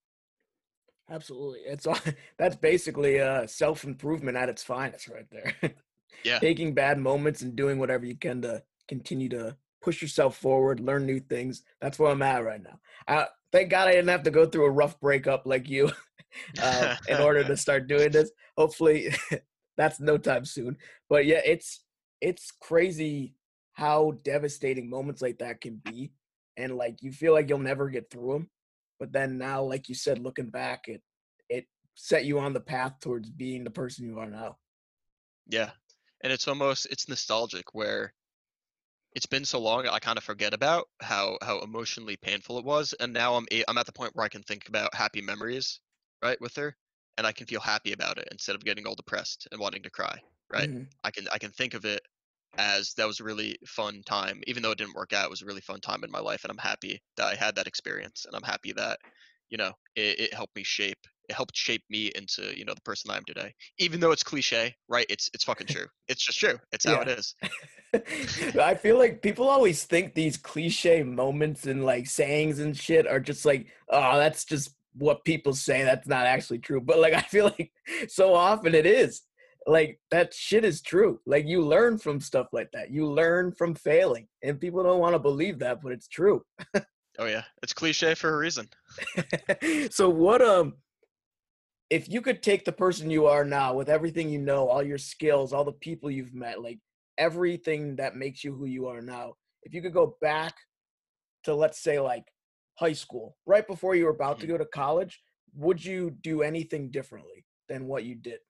[1.11, 1.61] Absolutely.
[1.61, 1.99] It's all
[2.39, 5.55] that's basically uh self improvement at its finest right there.
[6.25, 6.41] Yeah.
[6.41, 11.07] Taking bad moments and doing whatever you can to continue to push yourself forward, learn
[11.07, 11.63] new things.
[11.81, 12.81] That's where I'm at right now.
[13.07, 15.93] I, thank God I didn't have to go through a rough breakup like you
[16.63, 18.33] uh, in order to start doing this.
[18.57, 19.15] Hopefully
[19.77, 20.77] that's no time soon.
[21.09, 21.85] But yeah, it's
[22.21, 23.35] it's crazy
[23.75, 26.11] how devastating moments like that can be
[26.57, 28.51] and like you feel like you'll never get through them.
[28.99, 31.03] But then now like you said looking back it
[31.49, 34.59] it set you on the path towards being the person you are now.
[35.47, 35.73] Yeah.
[36.21, 38.15] And it's almost it's nostalgic where
[39.15, 42.93] it's been so long I kind of forget about how how emotionally painful it was
[42.95, 45.81] and now I'm I'm at the point where I can think about happy memories,
[46.23, 46.77] right, with her
[47.17, 49.91] and I can feel happy about it instead of getting all depressed and wanting to
[49.91, 50.71] cry, right?
[50.71, 50.89] Mhm.
[51.05, 52.03] I can I can think of it
[52.57, 55.43] as that was a really fun time even though it didn't work out it was
[55.43, 58.25] a really fun time in my life and I'm happy that I had that experience
[58.27, 58.99] and I'm happy that
[59.51, 62.81] you know it, it helped me shape it helped shape me into you know the
[62.83, 66.39] person I am today even though it's cliche right it's it's fucking true it's just
[66.39, 67.19] true it's how it Yeah.
[67.19, 67.35] is
[68.61, 73.21] I feel like people always think these cliche moments and like sayings and shit are
[73.21, 75.85] just like, oh, that's just what people say.
[75.85, 76.81] That's not actually true.
[76.81, 77.73] But like, I feel like
[78.09, 79.23] so often it is.
[79.67, 81.21] Like, that shit is true.
[81.27, 82.91] Like, you learn from stuff like that.
[82.91, 84.29] You learn from failing.
[84.43, 86.43] And people don't want to believe that, but it's true.
[87.21, 88.69] oh yeah it's cliche for a reason
[89.91, 90.75] so, what, um,
[91.91, 94.99] if you could take the person you are now with everything you know, all your
[94.99, 96.79] skills, all the people you've met, like
[97.17, 100.55] everything that makes you who you are now, if you could go back
[101.45, 102.25] to let's say like
[102.79, 104.51] high school, right before you were about to Mhm.
[104.51, 105.21] go to college,
[105.55, 108.41] would you do anything differently than what you did?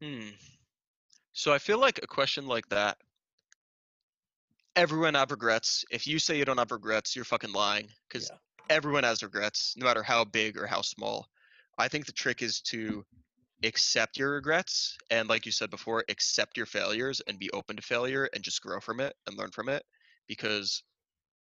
[0.00, 0.28] Hmm.
[1.32, 2.98] So I feel like a question like that
[4.76, 8.36] everyone have regrets if you say you don't have regrets you're fucking lying because Yeah.
[8.68, 11.28] everyone has regrets no matter how big or how small.
[11.78, 13.04] I think the trick is to
[13.64, 17.82] accept your regrets and like you said before accept your failures and be open to
[17.82, 19.84] failure and just grow from it and learn from it
[20.28, 20.82] because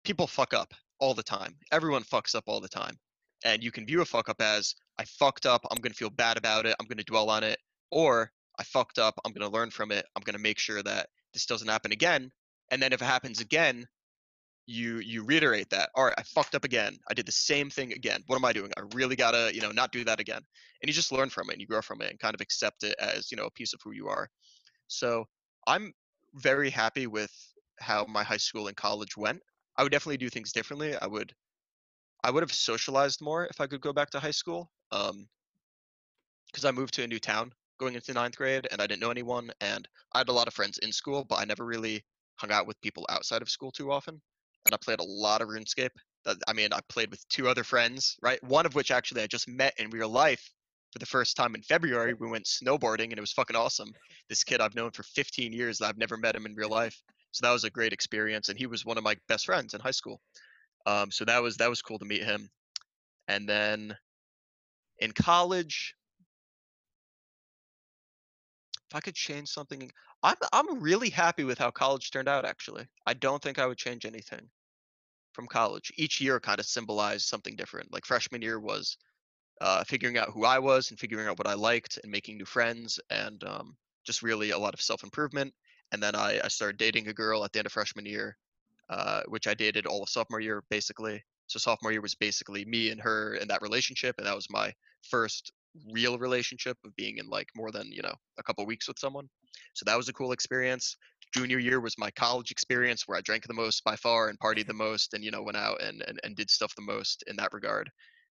[0.04, 1.56] people fuck up all the time.
[1.72, 2.98] Everyone fucks up all the time.
[3.44, 6.10] And you can view a fuck up as i fucked up i'm going to feel
[6.10, 7.58] bad about it i'm going to dwell on it
[7.90, 10.82] or i fucked up i'm going to learn from it i'm going to make sure
[10.82, 12.30] that this doesn't happen again
[12.70, 13.86] and then if it happens again
[14.66, 17.92] you you reiterate that all right i fucked up again i did the same thing
[17.92, 18.70] again what am i doing?
[18.76, 20.42] I really gotta you know not do that again.
[20.80, 22.84] And you just learn from it and you grow from it and kind of accept
[22.84, 24.28] it as you know a piece of who you are.
[24.86, 25.24] So
[25.66, 25.92] i'm
[26.34, 27.32] very happy with
[27.80, 29.40] how my high school and college went.
[29.76, 31.32] I would definitely do things differently i would
[32.22, 35.26] i would have socialized more if i could go back to high school um
[36.46, 39.10] because i moved to a new town going into ninth grade and i didn't know
[39.10, 42.04] anyone and i had a lot of friends in school but i never really
[42.36, 44.20] hung out with people outside of school too often
[44.66, 45.90] and i played a lot of runescape
[46.46, 49.48] i mean i played with two other friends right one of which actually i just
[49.48, 50.48] met in real life
[50.92, 53.92] for the first time in February, we went snowboarding and it was fucking awesome.
[54.28, 57.00] This kid I've known for 15 years, and I've never met him in real life.
[57.30, 59.80] So that was a great experience, and he was one of my best friends in
[59.80, 60.20] high school.
[60.86, 62.50] Um, so that was that was cool to meet him.
[63.28, 63.96] And then
[64.98, 65.94] in college,
[68.90, 69.90] if I could change something,
[70.22, 72.44] I'm I'm really happy with how college turned out.
[72.44, 74.50] Actually, I don't think I would change anything
[75.32, 75.92] from college.
[75.96, 77.92] Each year kind of symbolized something different.
[77.92, 78.96] Like freshman year was
[79.60, 82.44] uh, figuring out who I was and figuring out what I liked and making new
[82.44, 85.54] friends and um, just really a lot of self improvement.
[85.92, 88.36] And then I, I started dating a girl at the end of freshman year,
[88.88, 91.22] uh, which I dated all of sophomore year basically.
[91.46, 94.72] So sophomore year was basically me and her in that relationship, and that was my
[95.02, 95.52] first
[95.92, 99.28] real relationship of being in like more than you know a couple weeks with someone.
[99.74, 100.96] So that was a cool experience.
[101.34, 104.66] Junior year was my college experience where I drank the most by far and partied
[104.66, 107.36] the most, and you know went out and and, and did stuff the most in
[107.36, 107.90] that regard.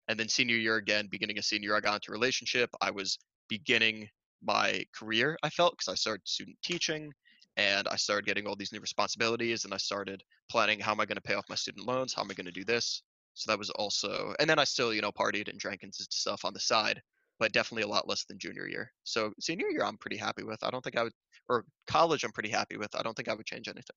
[0.08, 2.70] And then senior year again, beginning of senior, year, I got into relationship.
[2.82, 3.18] I was
[3.48, 4.10] beginning
[4.44, 7.12] my career, I felt, because I started student teaching
[7.58, 11.06] and I started getting all these new responsibilities and I started planning how am I
[11.06, 12.14] going to pay off my student loans?
[12.14, 13.04] How am I going to do this?
[13.34, 16.44] So that was also, and then I still, you know, partied and drank and stuff
[16.44, 17.02] on the side,
[17.42, 18.94] but definitely a lot less than junior year.
[19.04, 20.64] So senior year, I'm pretty happy with.
[20.64, 21.14] I don't think I would,
[21.50, 22.96] or college, I'm pretty happy with.
[22.96, 23.96] I don't think I would change anything.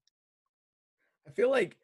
[1.28, 1.76] I feel like,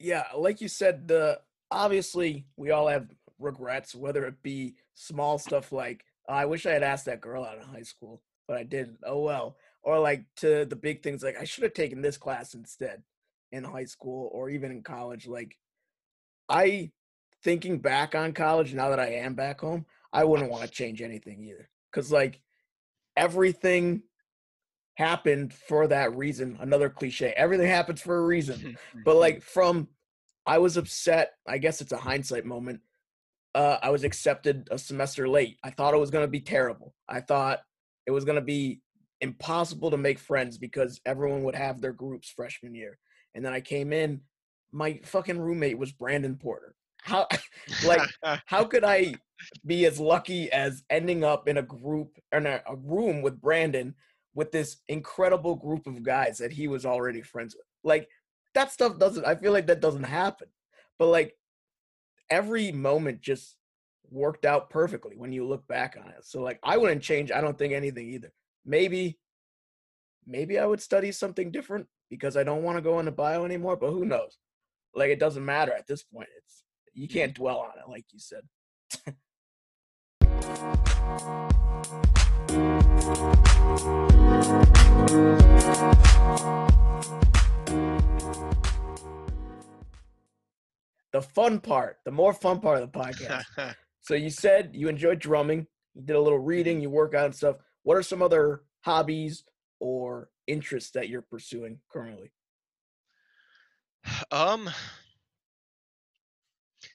[0.00, 3.06] yeah, like you said, the obviously we all have
[3.38, 7.44] regrets, whether it be small stuff like "Oh, I wish I had asked that girl
[7.44, 8.98] out in high school, but I didn't.
[9.04, 12.54] Oh well, or like to the big things like I should have taken this class
[12.54, 13.04] instead
[13.52, 15.28] in high school or even in college.
[15.28, 15.56] Like
[16.48, 16.90] I
[17.44, 21.02] thinking back on college now that I am back home, I wouldn't want to change
[21.02, 21.68] anything either.
[21.92, 22.40] Cause like
[23.16, 24.02] everything
[24.94, 26.56] happened for that reason.
[26.60, 27.32] Another cliche.
[27.36, 28.76] Everything happens for a reason.
[29.04, 29.88] But like from
[30.46, 31.32] I was upset.
[31.46, 32.80] I guess it's a hindsight moment.
[33.54, 35.58] Uh, I was accepted a semester late.
[35.62, 36.94] I thought it was gonna be terrible.
[37.08, 37.60] I thought
[38.06, 38.80] it was gonna be
[39.20, 42.98] impossible to make friends because everyone would have their groups freshman year.
[43.34, 44.22] And then I came in,
[44.72, 46.74] my fucking roommate was Brandon Porter.
[47.02, 47.26] How
[47.86, 48.02] like
[48.46, 49.14] how could I
[49.66, 53.94] be as lucky as ending up in a group in a, a room with Brandon
[54.34, 57.66] with this incredible group of guys that he was already friends with?
[57.84, 58.08] Like
[58.54, 60.48] that stuff doesn't I feel like that doesn't happen.
[60.98, 61.36] But like
[62.28, 63.56] every moment just
[64.10, 66.24] worked out perfectly when you look back on it.
[66.24, 68.32] So like I wouldn't change I don't think anything either.
[68.64, 69.18] Maybe
[70.26, 73.76] maybe I would study something different because I don't want to go into bio anymore,
[73.76, 74.38] but who knows?
[74.94, 76.28] Like it doesn't matter at this point.
[76.36, 76.64] It's
[76.94, 78.42] you can't dwell on it like you said.
[91.12, 93.44] the fun part, the more fun part of the podcast.
[94.00, 97.34] so you said you enjoy drumming, you did a little reading, you work out and
[97.34, 97.56] stuff.
[97.82, 99.44] What are some other hobbies
[99.80, 102.30] or interests that you're pursuing currently?
[104.30, 104.70] Um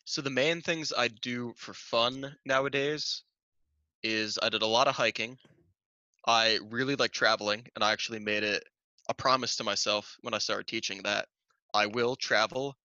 [0.05, 3.23] so the main things I do for fun nowadays
[4.03, 5.37] is I did a lot of hiking.
[6.27, 8.63] I really like traveling and I actually made it
[9.09, 11.27] a promise to myself when I started teaching that
[11.73, 12.75] I will travel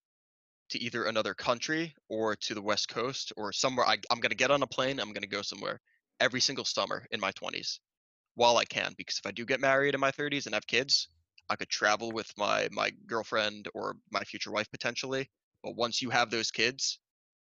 [0.70, 3.86] to either another country or to the West Coast or somewhere.
[3.86, 4.98] I, I'm going to get on a plane.
[4.98, 5.80] I'm going to go somewhere
[6.20, 7.80] every single summer in my 20s
[8.34, 8.94] while I can.
[8.96, 11.08] Because if I do get married in my 30s and have kids,
[11.50, 15.28] I could travel with my my girlfriend or my future wife potentially.
[15.62, 16.98] But once you have those kids,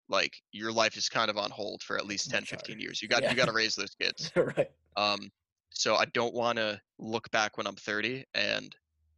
[0.09, 3.01] like your life is kind of on hold for at least 10, 15 years.
[3.01, 3.31] You got yeah.
[3.31, 4.31] you got to raise those kids.
[4.35, 4.71] right.
[4.95, 5.31] Um.
[5.69, 8.75] So I don't want to look back when I'm 30 and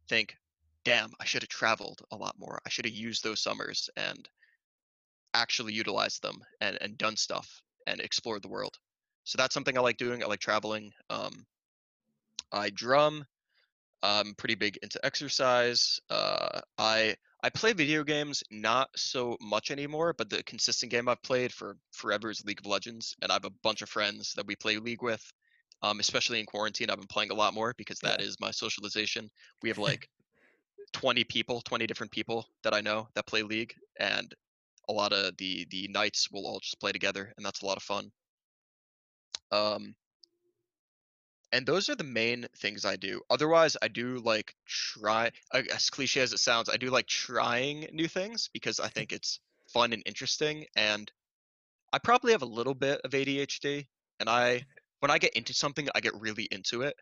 [0.08, 0.36] think,
[0.84, 2.60] damn, I should have traveled a lot more.
[2.66, 4.28] I should have used those summers and
[5.32, 8.76] actually utilized them and, and done stuff and explored the world.
[9.24, 10.22] So that's something I like doing.
[10.22, 10.92] I like traveling.
[11.08, 11.46] Um,
[12.52, 13.24] I drum.
[14.02, 16.00] I'm pretty big into exercise.
[16.08, 21.22] Uh, I I play video games not so much anymore, but the consistent game I've
[21.22, 24.46] played for forever is League of Legends, and I have a bunch of friends that
[24.46, 25.22] we play League with.
[25.82, 28.26] Um, especially in quarantine, I've been playing a lot more because that yeah.
[28.26, 29.30] is my socialization.
[29.62, 30.06] We have like
[30.92, 34.30] 20 people, 20 different people that I know that play League, and
[34.90, 37.78] a lot of the the nights will all just play together, and that's a lot
[37.78, 38.10] of fun.
[39.52, 39.94] Um,
[41.52, 43.22] and those are the main things I do.
[43.30, 48.08] Otherwise, I do like try, as cliche as it sounds, I do like trying new
[48.08, 49.40] things because I think it's
[49.72, 50.66] fun and interesting.
[50.76, 51.10] And
[51.92, 53.86] I probably have a little bit of ADHD,
[54.20, 54.64] and I
[55.00, 56.94] when I get into something, I get really into it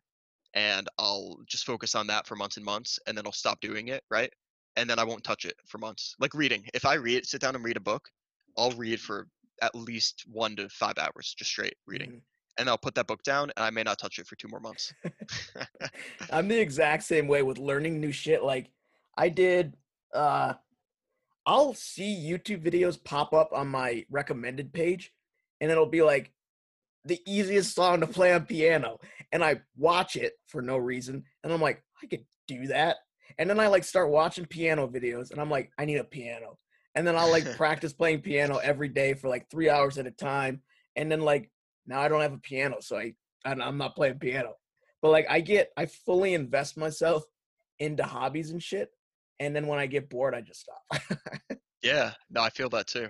[0.54, 3.88] and I'll just focus on that for months and months, and then I'll stop doing
[3.88, 4.32] it, right?
[4.76, 6.14] And then I won't touch it for months.
[6.18, 6.64] Like reading.
[6.72, 8.08] If I read, sit down and read a book,
[8.56, 9.26] I'll read for
[9.60, 12.10] at least one to five hours, just straight reading.
[12.10, 12.18] Mm-hmm.
[12.58, 14.60] And I'll put that book down, and I may not touch it for two more
[14.60, 14.92] months.
[16.32, 18.42] I'm the exact same way with learning new shit.
[18.42, 18.70] Like
[19.16, 19.76] I did.
[20.12, 20.54] uh
[21.46, 25.12] I'll see YouTube videos pop up on my recommended page,
[25.60, 26.32] and it'll be like
[27.04, 28.98] the easiest song to play on piano
[29.32, 32.96] and I watch it for no reason and I'm like I could do that
[33.38, 36.58] and then I like start watching piano videos and I'm like I need a piano
[36.94, 40.10] and then I'll like practice playing piano every day for like 3 hours at a
[40.10, 40.60] time
[40.96, 41.50] and then like
[41.88, 43.14] now I don't have a piano so I
[43.44, 44.54] I'm not playing piano
[45.02, 47.24] but like I get I fully invest myself
[47.80, 48.90] into hobbies and shit
[49.40, 51.18] and then when I get bored I just stop
[51.82, 53.08] yeah no I feel that too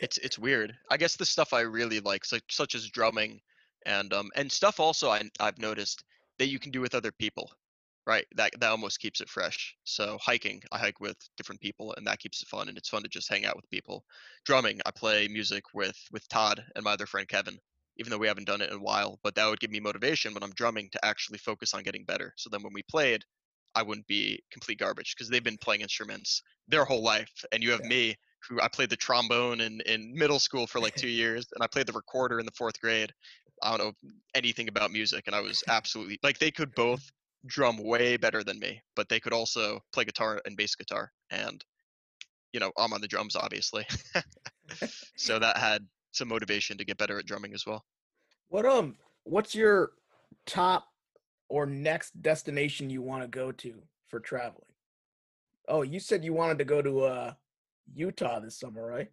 [0.00, 0.74] it's it's weird.
[0.90, 3.40] I guess the stuff I really like, such such as drumming,
[3.86, 6.04] and um and stuff also I I've noticed
[6.38, 7.50] that you can do with other people,
[8.06, 8.26] right?
[8.36, 9.74] That that almost keeps it fresh.
[9.84, 13.02] So hiking, I hike with different people, and that keeps it fun, and it's fun
[13.02, 14.04] to just hang out with people.
[14.44, 17.58] Drumming, I play music with with Todd and my other friend Kevin,
[17.96, 19.18] even though we haven't done it in a while.
[19.22, 22.32] But that would give me motivation when I'm drumming to actually focus on getting better.
[22.36, 23.24] So then when we played,
[23.74, 27.70] I wouldn't be complete garbage because they've been playing instruments their whole life, and you
[27.72, 27.88] have yeah.
[27.88, 28.16] me
[28.48, 31.66] who I played the trombone in, in middle school for like two years, and I
[31.66, 33.12] played the recorder in the fourth grade.
[33.62, 37.10] I don't know anything about music, and I was absolutely like they could both
[37.46, 41.64] drum way better than me, but they could also play guitar and bass guitar, and
[42.52, 43.86] you know I'm on the drums obviously,
[45.16, 45.86] so that had
[46.16, 47.84] some motivation to get better at drumming as well.
[48.48, 49.92] What um, what's your
[50.46, 50.86] top
[51.48, 53.74] or next destination you want to go to
[54.08, 54.62] for traveling?
[55.68, 57.32] Oh, you said you wanted to go to uh
[57.94, 59.10] Utah this summer, right?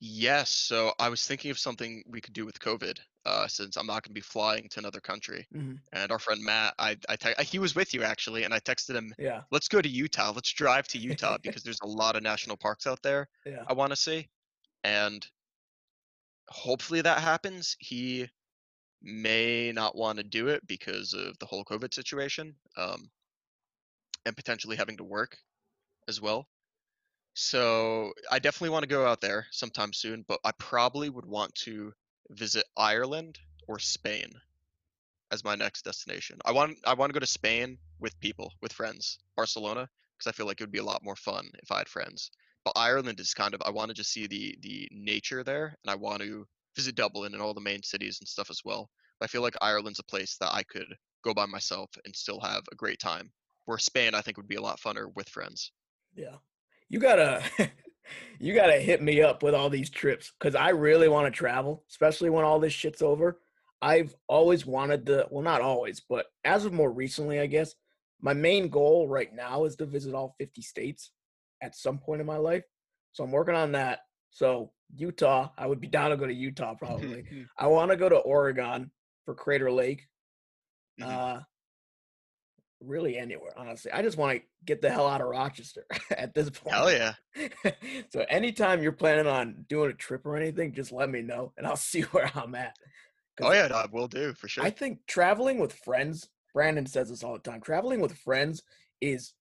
[0.00, 0.50] Yes.
[0.50, 4.02] So I was thinking of something we could do with COVID, uh, since I'm not
[4.02, 5.46] going to be flying to another country.
[5.54, 5.74] Mm-hmm.
[5.92, 8.94] And our friend Matt, I, I te- he was with you actually, and I texted
[8.94, 10.32] him, yeah, let's go to Utah.
[10.34, 13.28] Let's drive to Utah because there's a lot of national parks out there.
[13.44, 13.64] Yeah.
[13.66, 14.28] I want to see,
[14.84, 15.26] and
[16.48, 17.76] hopefully that happens.
[17.78, 18.28] He
[19.02, 23.10] may not want to do it because of the whole COVID situation, um,
[24.26, 25.38] and potentially having to work
[26.08, 26.48] as well.
[27.34, 31.54] So I definitely want to go out there sometime soon, but I probably would want
[31.56, 31.92] to
[32.30, 33.38] visit Ireland
[33.68, 34.32] or Spain
[35.30, 36.38] as my next destination.
[36.44, 40.32] I want I want to go to Spain with people, with friends, Barcelona, because I
[40.32, 42.30] feel like it would be a lot more fun if I had friends.
[42.64, 45.90] But Ireland is kind of I want to just see the the nature there, and
[45.90, 46.46] I want to
[46.76, 48.90] visit Dublin and all the main cities and stuff as well.
[49.18, 50.86] But I feel like Ireland's a place that I could
[51.24, 53.30] go by myself and still have a great time.
[53.64, 55.72] Where Spain, I think, would be a lot funner with friends.
[56.14, 56.36] Yeah.
[56.88, 57.42] You gotta
[58.38, 61.84] you gotta hit me up with all these trips because I really want to travel,
[61.90, 63.40] especially when all this shit's over.
[63.80, 67.74] I've always wanted to well not always, but as of more recently, I guess,
[68.20, 71.12] my main goal right now is to visit all 50 states
[71.62, 72.64] at some point in my life.
[73.12, 74.00] So I'm working on that.
[74.30, 77.24] So Utah, I would be down to go to Utah probably.
[77.58, 78.90] I want to go to Oregon
[79.24, 80.06] for Crater Lake.
[81.00, 81.06] Mhm.
[81.06, 81.40] Uh
[82.80, 83.90] really anywhere, honestly.
[83.90, 85.84] I just want to get the hell out of Rochester
[86.16, 86.76] at this point.
[86.76, 87.14] Hell yeah.
[88.12, 91.66] so anytime you're planning on doing a trip or anything, just let me know and
[91.66, 92.76] I'll see where I'm at.
[93.40, 94.64] Oh yeah, no, will do for sure.
[94.64, 97.60] I think traveling with friends, Brandon says this all the time.
[97.60, 98.62] Traveling with friends
[99.00, 99.32] is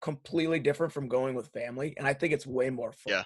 [0.00, 3.14] completely different from going with family, and I think it's way more fun.
[3.14, 3.22] Yeah.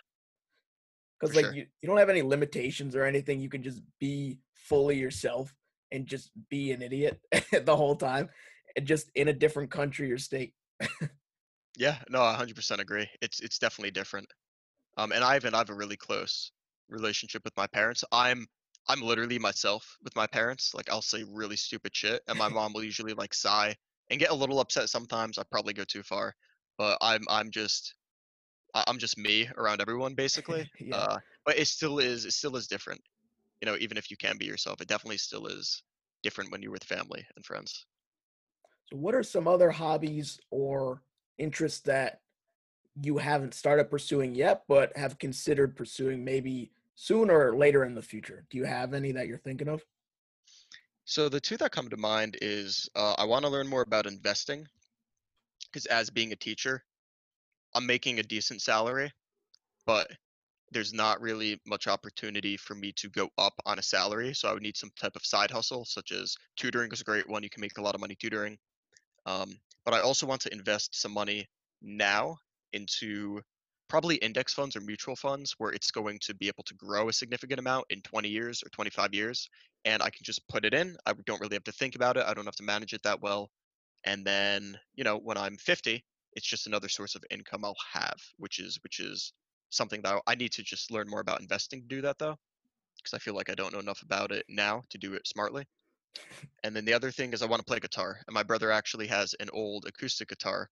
[1.20, 1.54] Because like sure.
[1.54, 3.40] you, you don't have any limitations or anything.
[3.40, 5.54] You can just be fully yourself
[5.92, 7.20] and just be an idiot
[7.64, 8.28] the whole time,
[8.76, 10.54] and just in a different country or state.
[11.78, 13.08] Yeah, no, I 100% agree.
[13.20, 14.28] It's it's definitely different.
[14.98, 16.52] Um, and I even I have a really close
[16.88, 18.04] relationship with my parents.
[18.12, 18.46] I'm
[18.88, 20.74] I'm literally myself with my parents.
[20.74, 23.74] Like I'll say really stupid shit, and my mom will usually like sigh
[24.10, 25.38] and get a little upset sometimes.
[25.38, 26.34] I probably go too far,
[26.82, 27.94] but I'm I'm just
[28.74, 30.68] I'm just me around everyone basically.
[30.80, 30.96] Yeah.
[30.96, 33.00] Uh, but it still is it still is different.
[33.60, 35.84] You know, even if you can be yourself, it definitely still is
[36.24, 37.86] different when you're with family and friends.
[38.90, 41.02] So, what are some other hobbies or
[41.38, 42.20] interests that
[43.00, 48.02] you haven't started pursuing yet, but have considered pursuing maybe sooner or later in the
[48.02, 48.44] future?
[48.50, 49.84] Do you have any that you're thinking of?
[51.04, 54.06] So the two that come to mind is uh, I want to learn more about
[54.06, 54.66] investing
[55.72, 56.82] because as being a teacher,
[57.74, 59.10] I'm making a decent salary,
[59.86, 60.08] but
[60.72, 64.34] there's not really much opportunity for me to go up on a salary.
[64.34, 67.28] So I would need some type of side hustle, such as tutoring is a great
[67.28, 67.42] one.
[67.42, 68.58] You can make a lot of money tutoring.
[69.26, 71.46] Um, but I also want to invest some money
[71.82, 72.36] now
[72.72, 73.40] into
[73.88, 77.12] probably index funds or mutual funds where it's going to be able to grow a
[77.12, 79.48] significant amount in 20 years or 25 years.
[79.84, 80.96] And I can just put it in.
[81.04, 82.24] I don't really have to think about it.
[82.26, 83.50] I don't have to manage it that well.
[84.04, 88.18] And then, you know, when I'm 50, it's just another source of income I'll have,
[88.38, 89.32] which is which is
[89.70, 92.36] something that I need to just learn more about investing to do that though,
[92.96, 95.66] because I feel like I don't know enough about it now to do it smartly.
[96.64, 99.06] And then the other thing is I want to play guitar, and my brother actually
[99.08, 100.68] has an old acoustic guitar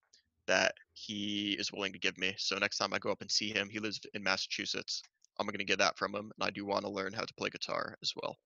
[0.47, 2.35] that he is willing to give me.
[2.39, 5.03] So next time I go up and see him, he lives in Massachusetts.
[5.39, 7.51] I'm gonna get that from him, and I do want to learn how to play
[7.51, 8.37] guitar as well.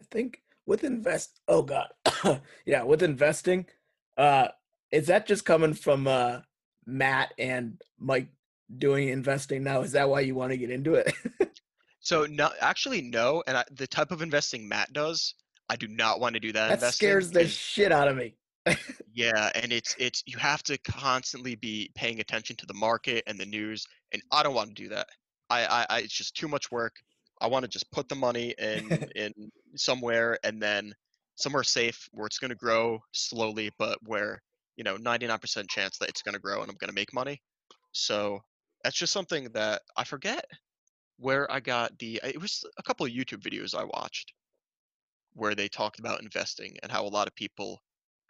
[0.00, 1.88] I think with invest oh god.
[2.66, 3.66] yeah, with investing,
[4.16, 4.48] uh
[4.90, 6.40] is that just coming from uh
[6.86, 8.28] Matt and Mike
[8.78, 9.82] doing investing now?
[9.82, 11.12] Is that why you want to get into it?
[12.00, 15.34] So no, actually no, and I, the type of investing Matt does,
[15.68, 16.68] I do not want to do that.
[16.68, 18.34] that investing scares the shit out of me.
[19.12, 23.38] Yeah, and it's it's you have to constantly be paying attention to the market and
[23.38, 25.08] the news, and I don't want to do that.
[25.50, 26.94] I, I, I it's just too much work.
[27.40, 29.32] I want to just put the money in in
[29.76, 30.94] somewhere and then
[31.36, 34.42] somewhere safe where it's going to grow slowly, but where
[34.76, 37.42] you know 99% chance that it's going to grow and I'm going to make money.
[37.92, 38.40] So
[38.84, 40.44] that's just something that I forget
[41.18, 42.20] where I got the.
[42.24, 44.34] It was a couple of YouTube videos I watched
[45.32, 47.82] where they talked about investing and how a lot of people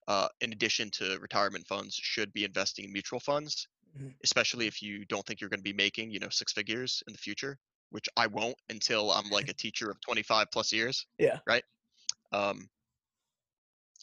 [0.09, 4.21] uh, in addition to retirement funds, should be investing in mutual funds, Mhm.
[4.25, 7.13] especially if you don't think you're going to be making, you know, six figures in
[7.15, 7.59] the future,
[7.91, 11.07] which I won't until I'm like a teacher of 25 plus years.
[11.19, 11.39] Yeah.
[11.47, 11.65] Right.
[12.33, 12.69] Um,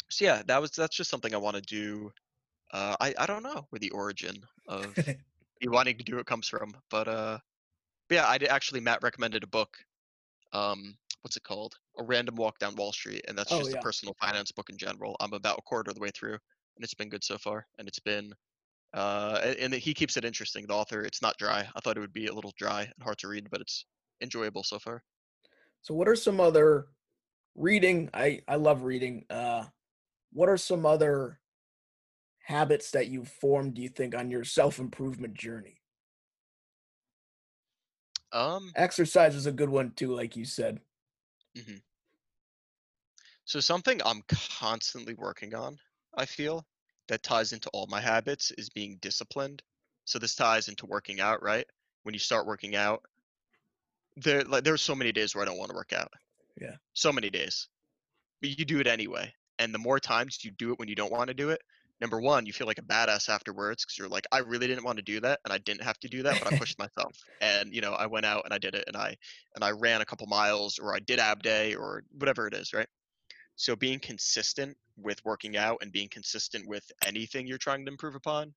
[0.09, 2.11] so yeah, that was that's just something I want to do.
[2.71, 4.35] Uh, I I don't know where the origin
[4.67, 7.37] of me wanting to do it comes from, but uh,
[8.07, 9.77] but yeah, I did actually Matt recommended a book.
[10.53, 11.75] Um, what's it called?
[11.99, 13.79] A Random Walk Down Wall Street, and that's Oh, just yeah.
[13.79, 15.15] a personal finance book in general.
[15.19, 16.33] I'm about a quarter of the way through,
[16.75, 17.67] and it's been good so far.
[17.77, 18.33] And it's been,
[18.97, 20.67] uh, a- and he keeps it interesting.
[20.67, 21.69] The author, it's not dry.
[21.75, 23.85] I thought it would be a little dry and hard to read, but it's
[24.21, 25.03] enjoyable so far.
[25.81, 26.89] So what are some other
[27.55, 28.09] reading?
[28.13, 29.25] I I love reading.
[29.29, 29.67] Uh
[30.33, 31.41] what are some other
[32.39, 35.83] habits that you've formed do you think on your self-improvement journey?
[38.31, 40.81] Um, Exercise is a good one too like you said.
[41.55, 41.81] Mhm.
[43.45, 45.79] so something I'm constantly working on,
[46.15, 46.67] I feel,
[47.07, 49.61] that ties into all my habits is being disciplined.
[50.05, 51.65] So this ties into working out, right?
[52.03, 53.03] When you start working out,
[54.15, 56.11] there like there's so many days where I don't want to work out.
[56.59, 56.75] Yeah.
[56.93, 57.67] So many days.
[58.41, 59.33] But you do it anyway.
[59.59, 61.61] And the more times you do it when you don't want to do it,
[61.99, 64.97] number one, you feel like a badass afterwards because you're like, I really didn't want
[64.97, 67.73] to do that, and I didn't have to do that, but I pushed myself, and
[67.73, 69.15] you know, I went out and I did it, and I
[69.55, 72.73] and I ran a couple miles, or I did ab day, or whatever it is,
[72.73, 72.87] right?
[73.57, 78.15] So being consistent with working out and being consistent with anything you're trying to improve
[78.15, 78.53] upon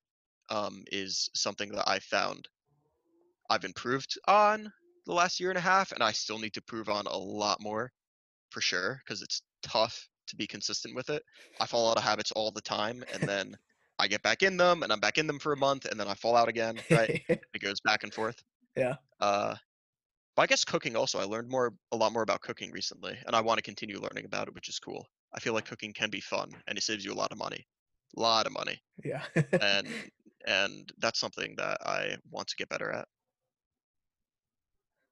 [0.49, 2.47] um, is something that I found
[3.49, 4.71] I've improved on
[5.05, 7.61] the last year and a half, and I still need to prove on a lot
[7.61, 7.91] more
[8.49, 11.21] for sure because it's tough to be consistent with it.
[11.59, 13.57] I fall out of habits all the time, and then
[13.99, 16.07] I get back in them, and I'm back in them for a month, and then
[16.07, 16.79] I fall out again.
[16.89, 17.21] Right?
[17.29, 18.41] it goes back and forth.
[18.77, 18.95] yeah.
[19.19, 19.55] Uh,
[20.41, 21.19] I guess cooking also.
[21.19, 24.25] I learned more, a lot more about cooking recently, and I want to continue learning
[24.25, 25.07] about it, which is cool.
[25.33, 27.67] I feel like cooking can be fun, and it saves you a lot of money,
[28.17, 29.25] a lot of money, Yeah.
[29.59, 30.03] and
[30.47, 33.07] and that's something that I want to get better at.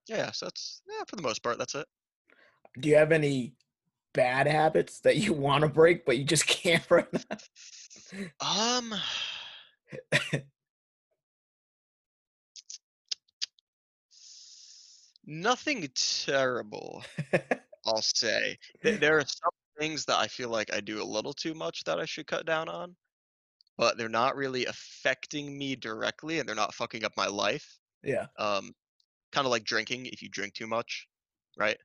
[0.07, 1.87] Yeah, so that's yeah, for the most part, that's it.
[2.79, 3.53] Do you have any
[4.13, 7.07] bad habits that you want to break but you just can't right
[8.41, 8.93] Um,
[15.29, 17.03] nothing terrible.
[17.85, 18.57] I'll say.
[18.99, 21.99] There are some things that I feel like I do a little too much that
[21.99, 22.97] I should cut down on,
[23.77, 27.79] but they're not really affecting me directly, and they're not fucking up my life.
[28.03, 28.27] yeah.
[28.37, 28.73] Um,
[29.31, 30.07] kind of like drinking.
[30.07, 31.07] If you drink too much,
[31.57, 31.79] right?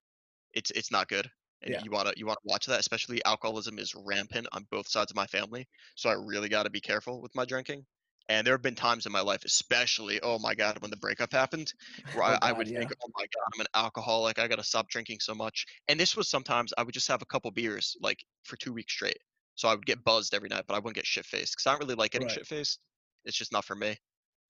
[0.55, 1.31] It's it's not good,
[1.63, 1.83] and Yeah.
[1.83, 2.81] you wanna you wanna watch that.
[2.81, 6.71] Especially alcoholism is rampant on both sides of my family, so I really got to
[6.71, 7.87] be careful with my drinking.
[8.29, 11.33] And there have been times in my life, especially oh my god, when the breakup
[11.33, 11.73] happened,
[12.11, 12.79] where Oh I, I would yeah.
[12.79, 14.39] think, oh my god, I'm an alcoholic.
[14.39, 15.67] I gotta stop drinking so much.
[15.89, 18.93] And this was sometimes I would just have a couple beers like for two weeks
[18.95, 19.19] straight.
[19.57, 21.73] So I would get buzzed every night, but I wouldn't get shit faced because I
[21.73, 22.35] don't really like getting Right.
[22.35, 22.81] shit faced.
[23.25, 23.97] It's just not for me.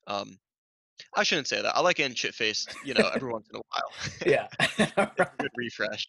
[0.07, 0.39] Um,
[1.17, 1.77] I shouldn't say that.
[1.77, 3.93] I like getting shit faced, you know, every once in a while.
[4.25, 4.49] Yeah.
[5.41, 6.07] Good refresh.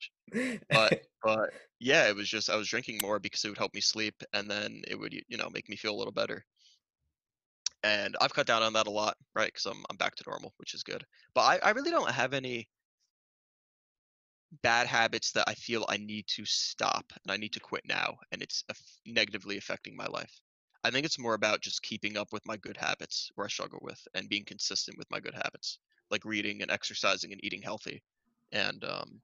[0.72, 3.82] But but yeah, it was just I was drinking more because it would help me
[3.82, 6.46] sleep and then it would, you know, make me feel a little better.
[7.86, 9.46] And I've cut down on that a lot, right?
[9.46, 11.06] Because I'm I'm back to normal, which is good.
[11.36, 12.68] But I, I really don't have any
[14.64, 18.18] bad habits that I feel I need to stop and I need to quit now,
[18.32, 18.64] and it's
[19.06, 20.42] negatively affecting my life.
[20.84, 23.80] I think it's more about just keeping up with my good habits where I struggle
[23.84, 25.78] with and being consistent with my good habits,
[26.10, 28.02] like reading and exercising and eating healthy,
[28.52, 29.22] and um,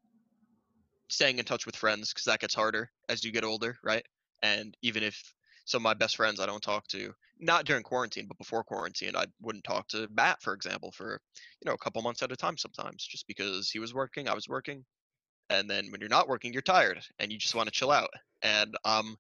[1.10, 4.06] staying in touch with friends because that gets harder as you get older, right?
[4.44, 5.34] And even if
[5.66, 9.16] some of my best friends I don't talk to, not during quarantine, but before quarantine,
[9.16, 11.20] I wouldn't talk to Matt, for example, for
[11.62, 14.34] you know a couple months at a time sometimes, just because he was working, I
[14.34, 14.86] was working,
[15.52, 18.10] and then when you're not working you're tired and you just want to chill out
[18.42, 19.16] and i'm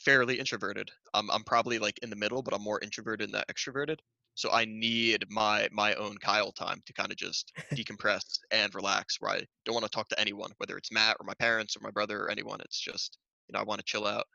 [0.00, 0.88] fairly introverted.
[1.12, 3.98] I'm, I'm probably like in the middle but i'm more introverted than extroverted
[4.34, 9.20] so i need my my own kyle time to kind of just decompress and relax
[9.20, 11.80] where i don't want to talk to anyone whether it's matt or my parents or
[11.80, 13.18] my brother or anyone it's just
[13.48, 14.26] you know i want to chill out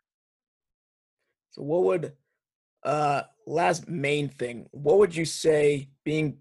[1.53, 2.13] So what would
[2.83, 6.37] uh last main thing, what would you say being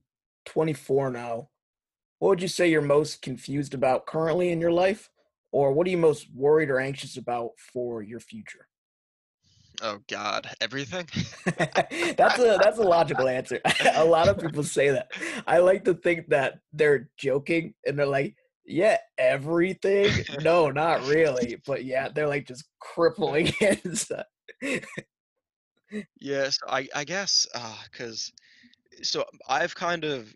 [0.46, 1.48] 24 now,
[2.18, 5.08] what would you say you're most confused about currently in your life?
[5.52, 8.66] Or what are you most worried or anxious about for your future?
[9.80, 11.06] oh god everything
[11.56, 13.60] that's a that's a logical answer.
[13.94, 15.10] a lot of people say that.
[15.46, 20.10] I like to think that they're joking and they're like, yeah, everything.
[20.42, 21.60] No, not really.
[21.66, 23.52] But yeah, they're like just crippling
[23.84, 24.24] inside.
[26.20, 27.46] Yes i i guess
[27.90, 28.32] because
[29.02, 30.34] so i've kind of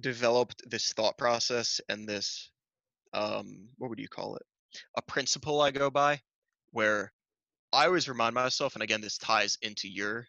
[0.00, 2.50] developed this thought process and this
[3.14, 4.42] um what would you call it?
[4.96, 6.20] A principle i go by
[6.72, 7.12] where
[7.72, 10.26] i always remind myself and again this ties into your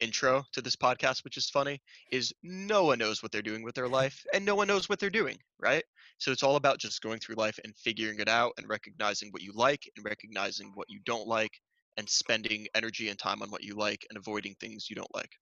[0.00, 1.80] intro to this podcast which is funny
[2.12, 4.98] is no one knows what they're doing with their life and no one knows what
[4.98, 5.84] they're doing right?
[6.18, 9.42] So it's all about just going through life and figuring it out and recognizing what
[9.42, 11.60] you like and recognizing what you don't like
[11.98, 15.32] and spending energy and time on what you like and avoiding things you don't like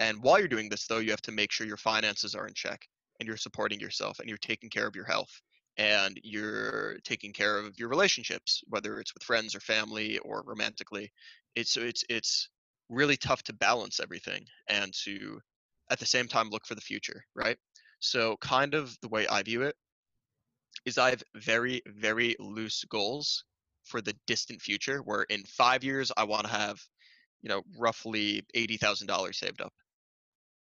[0.00, 2.54] and while you're doing this, though, you have to make sure your finances are in
[2.54, 2.86] check
[3.18, 5.40] and you're supporting yourself and you're taking care of your health
[5.76, 11.10] and you're taking care of your relationships, whether it's with friends or family or romantically.
[11.56, 12.48] It's it's it's
[12.88, 15.40] really tough to balance everything and to
[15.90, 17.56] at the same time look for the future, right?
[18.00, 19.74] So kind of the way I view it
[20.84, 23.44] is I have very, very loose goals
[23.88, 26.78] for the distant future where in five years I want to have,
[27.42, 29.72] you know, roughly eighty thousand dollars saved up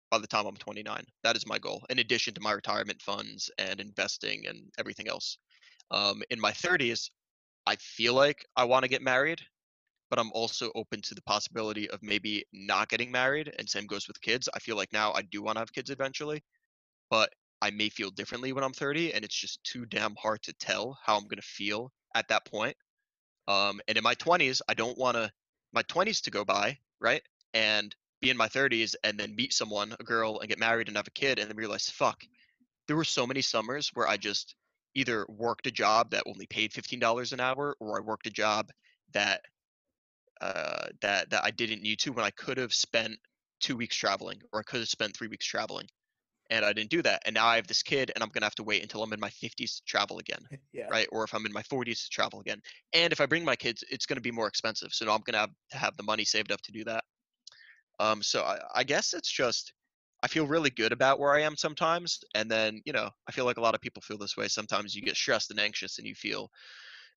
[0.09, 1.03] by the time I'm 29.
[1.23, 5.37] That is my goal, in addition to my retirement funds and investing and everything else.
[5.91, 7.09] Um, in my 30s,
[7.65, 9.41] I feel like I want to get married,
[10.09, 13.53] but I'm also open to the possibility of maybe not getting married.
[13.59, 14.47] And same goes with kids.
[14.53, 16.43] I feel like now I do want to have kids eventually,
[17.09, 17.29] but
[17.61, 20.97] I may feel differently when I'm 30, and it's just too damn hard to tell
[21.03, 22.77] how I'm going to feel at that point.
[23.47, 25.31] Um, and in my 20s, I don't want to
[25.73, 27.21] my 20s to go by right?
[27.53, 30.97] And be in my 30s and then meet someone, a girl, and get married and
[30.97, 32.23] have a kid, and then realize, fuck,
[32.87, 34.55] there were so many summers where I just
[34.95, 38.71] either worked a job that only paid $15 an hour or I worked a job
[39.13, 39.41] that
[40.39, 43.17] uh, that that I didn't need to when I could have spent
[43.59, 45.87] two weeks traveling or I could have spent three weeks traveling
[46.49, 47.21] and I didn't do that.
[47.25, 49.19] And now I have this kid, and I'm gonna have to wait until I'm in
[49.19, 50.39] my 50s to travel again,
[50.73, 50.87] yeah.
[50.89, 51.07] right?
[51.11, 52.61] Or if I'm in my 40s to travel again.
[52.93, 54.93] And if I bring my kids, it's gonna be more expensive.
[54.93, 57.03] So now I'm gonna have to have the money saved up to do that.
[57.99, 59.73] Um, so I, I guess it's just
[60.23, 63.45] I feel really good about where I am sometimes, and then you know I feel
[63.45, 64.47] like a lot of people feel this way.
[64.47, 66.49] Sometimes you get stressed and anxious, and you feel,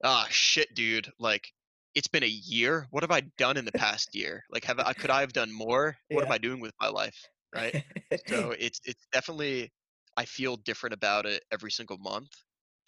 [0.05, 1.53] ah, shit, dude, like.
[1.93, 2.87] It's been a year.
[2.91, 4.45] What have I done in the past year?
[4.49, 5.97] Like, have I could I have done more?
[6.09, 7.21] What am I doing with my life?
[7.55, 7.77] Right?
[8.29, 9.73] So it's it's definitely
[10.17, 12.31] I feel different about it every single month.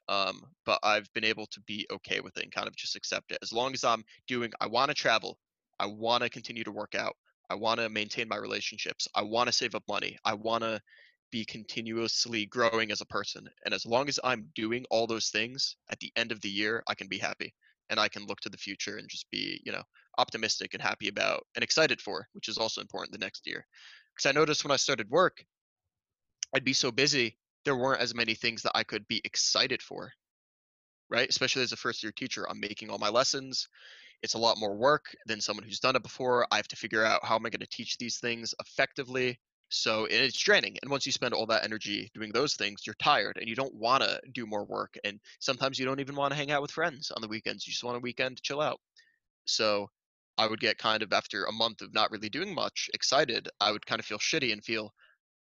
[0.08, 3.32] Um, but I've been able to be okay with it and kind of just accept
[3.32, 3.38] it.
[3.42, 5.38] As long as I'm doing I want to travel,
[5.78, 7.16] I want to continue to work out,
[7.50, 10.80] I want to maintain my relationships, I want to save up money, I want to
[11.30, 13.48] be continuously growing as a person.
[13.64, 16.82] And as long as I'm doing all those things, at the end of the year,
[16.88, 17.54] I can be happy
[17.88, 19.82] and I can look to the future and just be, you know,
[20.18, 23.66] optimistic and happy about and excited for, which is also important the next year.
[24.14, 25.44] Because I noticed when I started work,
[26.54, 30.12] I'd be so busy, there weren't as many things that I could be excited for,
[31.08, 31.28] right?
[31.28, 33.68] Especially as a first year teacher, I'm making all my lessons.
[34.22, 36.46] It's a lot more work than someone who's done it before.
[36.52, 39.38] I have to figure out how am I going to teach these things effectively.
[39.68, 40.76] So it's draining.
[40.82, 43.74] And once you spend all that energy doing those things, you're tired and you don't
[43.74, 44.98] want to do more work.
[45.02, 47.66] And sometimes you don't even want to hang out with friends on the weekends.
[47.66, 48.78] You just want a weekend to chill out.
[49.46, 49.88] So
[50.38, 53.72] I would get kind of after a month of not really doing much excited, I
[53.72, 54.92] would kind of feel shitty and feel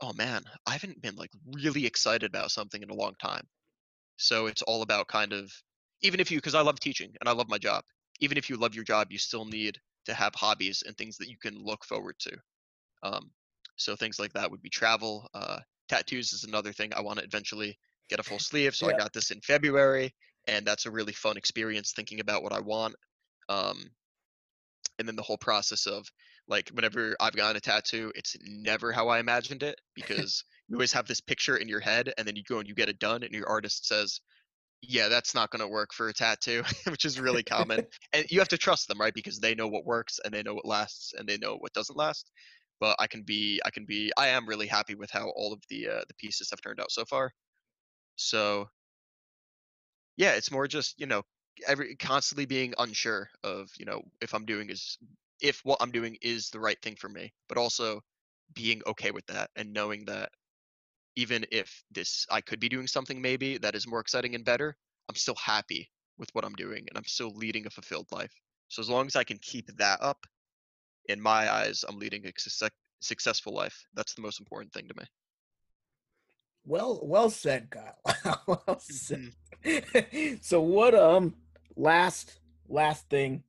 [0.01, 3.43] oh man, I haven't been like really excited about something in a long time.
[4.17, 5.51] So it's all about kind of
[6.01, 7.83] even if you because I love teaching and I love my job.
[8.21, 11.29] Even if you love your job, you still need to have hobbies and things that
[11.29, 12.37] you can look forward to.
[13.03, 13.31] Um,
[13.77, 15.27] so things like that would be travel.
[15.33, 16.91] Uh, tattoos is another thing.
[16.93, 17.77] I want to eventually
[18.09, 18.75] get a full sleeve.
[18.75, 20.13] So I got this in February,
[20.47, 22.95] and that's a really fun experience thinking about what I want.
[23.47, 23.89] Um,
[24.99, 26.05] and then the whole process of
[26.47, 30.93] like whenever I've gotten a tattoo, it's never how I imagined it because you always
[30.93, 33.23] have this picture in your head, and then you go and you get it done,
[33.23, 34.21] and your artist says,
[34.81, 37.87] "Yeah, that's not going to work for a tattoo," which is really common.
[38.13, 39.13] And you have to trust them, right?
[39.13, 41.97] Because they know what works and they know what lasts and they know what doesn't
[41.97, 42.31] last.
[42.79, 45.61] But I can be, I can be, I am really happy with how all of
[45.69, 47.31] the uh, the pieces have turned out so far.
[48.17, 48.69] So
[50.17, 51.23] yeah, it's more just you know
[51.67, 54.97] every constantly being unsure of you know if I'm doing is
[55.41, 58.01] if what I'm doing is the right thing for me, but also
[58.53, 60.31] being okay with that and knowing that
[61.15, 64.75] even if this I could be doing something maybe that is more exciting and better,
[65.09, 68.33] I'm still happy with what I'm doing and I'm still leading a fulfilled life.
[68.69, 70.25] So as long as I can keep that up,
[71.09, 73.85] in my eyes, I'm leading a success, successful life.
[73.95, 75.05] That's the most important thing to me.
[76.65, 77.99] well, well said, Kyle.
[78.47, 79.33] well said.
[79.65, 80.43] Mhm.
[80.43, 80.93] so what?
[80.95, 81.35] Um,
[81.79, 83.43] last last thing.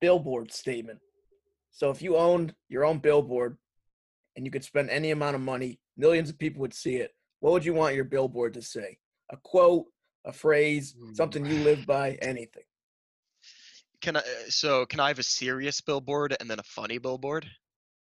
[0.00, 1.00] Billboard statement.
[1.70, 3.58] So if you owned your own billboard
[4.36, 7.10] and you could spend any amount of money, millions of people would see it.
[7.40, 8.98] What would you want your billboard to say?
[9.30, 9.86] A quote,
[10.24, 12.62] a phrase, something you live by, anything.
[14.00, 14.20] Can I?
[14.20, 17.46] uh, So can I have a serious billboard and then a funny billboard?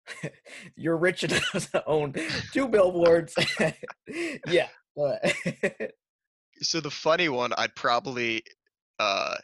[0.75, 2.13] You're rich enough to own
[2.53, 3.33] two billboards.
[4.47, 4.67] yeah.
[6.59, 8.41] So the funny one, I'd probably.
[8.99, 9.35] Uh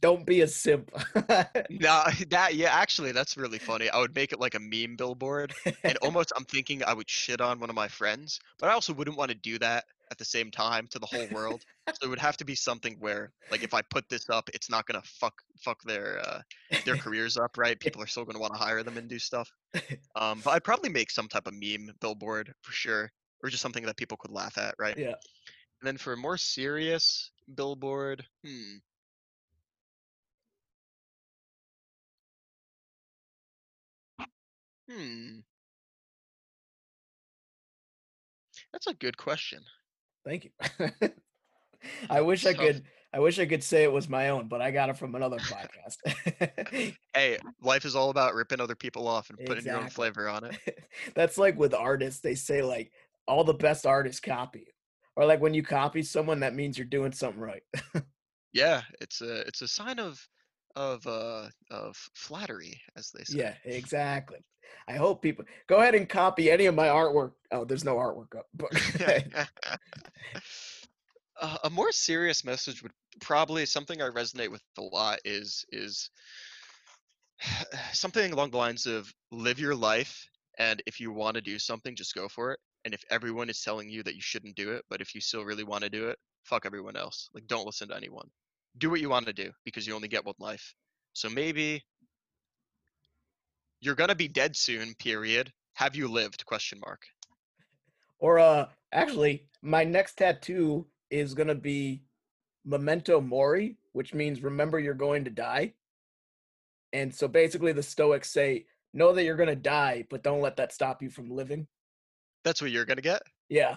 [0.00, 0.90] Don't be a simp.
[1.70, 3.90] No, that yeah, actually, that's really funny.
[3.90, 5.52] I would make it like a meme billboard,
[5.84, 8.92] and almost I'm thinking I would shit on one of my friends, but I also
[8.92, 11.64] wouldn't want to do that at the same time to the whole world.
[11.88, 14.70] So it would have to be something where, like, if I put this up, it's
[14.70, 16.40] not gonna fuck fuck their uh,
[16.84, 17.78] their careers up, right?
[17.78, 19.50] People are still gonna want to hire them and do stuff.
[20.14, 23.10] Um, but I'd probably make some type of meme billboard for sure,
[23.42, 24.96] or just something that people could laugh at, right?
[24.96, 25.14] yeah.
[25.80, 28.76] And then for a more serious billboard, hmm.
[34.90, 35.38] Hmm.
[38.72, 39.60] That's a good question.
[40.24, 40.50] Thank you.
[42.10, 42.84] I wish I could
[43.14, 45.38] I wish I could say it was my own, but I got it from another
[45.38, 46.94] podcast.
[47.14, 50.44] Hey, life is all about ripping other people off and putting your own flavor on
[50.44, 50.56] it.
[51.14, 52.90] That's like with artists, they say like
[53.28, 54.71] all the best artists copy.
[55.16, 57.62] Or like when you copy someone, that means you're doing something right.
[58.52, 60.28] Yeah, it's a it's a sign of
[60.76, 63.38] of uh of flattery, as they say.
[63.38, 64.38] Yeah, exactly.
[64.88, 67.32] I hope people go ahead and copy any of my artwork.
[67.50, 68.70] Oh, there's no artwork up, but
[71.40, 76.10] Uh, a more serious message would probably something I resonate with a lot is is
[77.92, 81.96] something along the lines of live your life and if you want to do something
[81.96, 84.84] just go for it and if everyone is telling you that you shouldn't do it
[84.90, 87.88] but if you still really want to do it fuck everyone else like don't listen
[87.88, 88.28] to anyone.
[88.78, 90.74] Do what you want to do because you only get one life.
[91.12, 91.84] So maybe
[93.80, 95.52] you're gonna be dead soon period.
[95.74, 96.44] Have you lived?
[96.46, 97.02] Question mark.
[98.18, 102.02] Or uh actually, my next tattoo is gonna be
[102.64, 105.74] memento mori, which means remember you're going to die.
[106.92, 110.72] And so basically the Stoics say, know that you're gonna die, but don't let that
[110.72, 111.66] stop you from living.
[112.44, 113.76] That's what you're gonna get Yeah.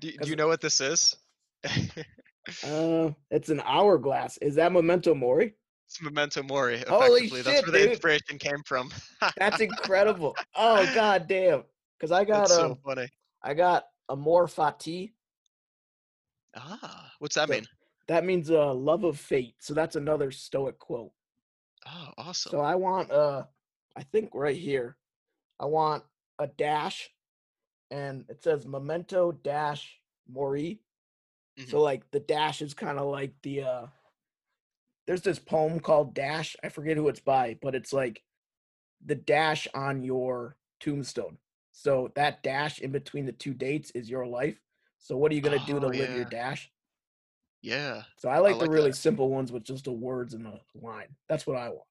[0.00, 1.16] do, do you know what this is
[2.64, 4.38] Uh it's an hourglass.
[4.38, 5.54] Is that memento mori?
[5.86, 7.90] it's memento mori Holy effectively that's shit, where the dude.
[7.90, 8.90] inspiration came from
[9.36, 10.34] That's incredible.
[10.56, 11.64] oh god damn.
[12.00, 13.08] Cause I got that's um so funny
[13.42, 15.12] I got amor fati.
[16.56, 17.66] ah what's that So- mean
[18.08, 19.54] That means uh love of fate.
[19.60, 21.12] So that's another stoic quote.
[21.86, 23.44] oh awesome So I want uh
[23.96, 24.96] I think right here.
[25.60, 26.04] I want
[26.38, 27.10] a dash
[27.90, 30.80] and it says memento dash mori.
[31.58, 31.70] Mm-hmm.
[31.70, 33.86] So like the dash is kind of like the uh
[35.06, 36.56] there's this poem called Dash.
[36.62, 38.22] I forget who it's by, but it's like
[39.04, 41.38] the dash on your tombstone.
[41.72, 44.60] So that dash in between the two dates is your life.
[44.98, 46.70] So what are you gonna do to Oh, live your dash?
[47.62, 48.96] yeah So I like the like really that.
[48.96, 51.16] simple ones with just the words and the line.
[51.28, 51.86] That's what I want.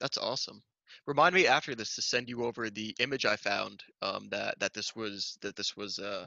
[0.00, 0.62] That's awesome.
[1.06, 4.74] Remind me after this to send you over the image I found um, that that
[4.74, 6.26] this was that this was uh,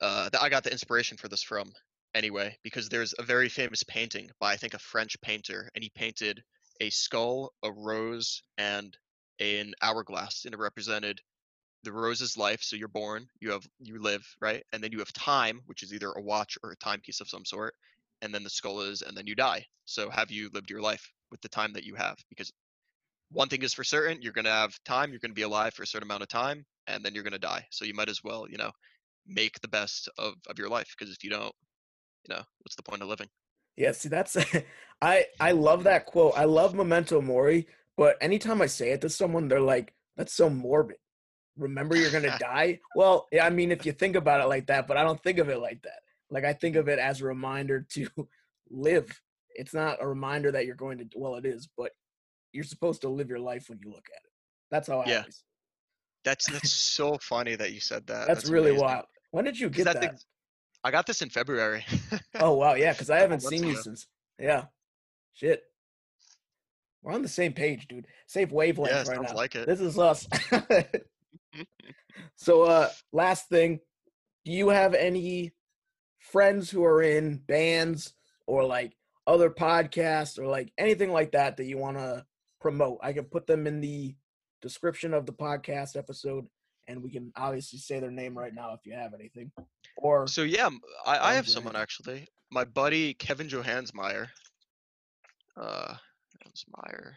[0.00, 1.72] uh, that I got the inspiration for this from
[2.14, 5.90] anyway because there's a very famous painting by I think a French painter and he
[5.94, 6.42] painted
[6.80, 8.96] a skull, a rose, and
[9.40, 11.20] an hourglass and it represented
[11.84, 12.62] the rose's life.
[12.62, 15.92] So you're born, you have you live right, and then you have time, which is
[15.92, 17.74] either a watch or a timepiece of some sort,
[18.22, 19.66] and then the skull is, and then you die.
[19.84, 22.16] So have you lived your life with the time that you have?
[22.28, 22.52] Because
[23.34, 25.74] one thing is for certain you're going to have time you're going to be alive
[25.74, 28.08] for a certain amount of time and then you're going to die so you might
[28.08, 28.70] as well you know
[29.26, 31.52] make the best of, of your life because if you don't
[32.26, 33.28] you know what's the point of living
[33.76, 34.36] Yeah, see that's
[35.02, 36.34] I I love that quote.
[36.36, 37.66] I love memento mori,
[37.96, 40.96] but anytime I say it to someone, they're like, "That's so morbid."
[41.56, 42.80] Remember, you're gonna die.
[42.94, 45.38] Well, yeah, I mean, if you think about it like that, but I don't think
[45.38, 46.00] of it like that.
[46.30, 48.06] Like I think of it as a reminder to
[48.70, 49.20] live.
[49.56, 51.06] It's not a reminder that you're going to.
[51.16, 51.92] Well, it is, but
[52.54, 54.30] you're supposed to live your life when you look at it.
[54.70, 55.18] That's how I Yeah.
[55.18, 55.42] always.
[56.24, 58.86] that's that's so funny that you said that That's, really amazing.
[58.86, 59.04] wild.
[59.32, 60.24] When did you get that that?
[60.84, 61.84] i got this in february
[62.36, 64.06] Oh wow, yeah, because I haven't seen you since.
[64.38, 64.64] Yeah,
[65.34, 65.62] shit.
[67.02, 68.06] We're on the same page, dude.
[68.26, 69.34] Same wavelength yeah right now.
[69.34, 70.26] like it This is us.
[72.36, 73.80] so, uh, last thing,
[74.44, 75.52] do you have any
[76.18, 78.14] friends who are in bands
[78.46, 78.96] or like
[79.26, 82.24] other podcasts or like anything like that that you want to
[82.64, 82.98] promote?
[83.02, 84.14] I can put them in the
[84.62, 86.46] description of the podcast episode,
[86.88, 89.52] and we can obviously say their name right now if you have anything.
[89.98, 90.70] Or so yeah
[91.04, 94.28] I, I have someone actually my buddy kevin johansmeyer
[95.60, 95.94] uh
[96.34, 97.12] Johansmeyer.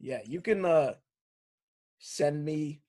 [0.00, 0.94] Yeah, you can uh
[1.98, 2.80] send me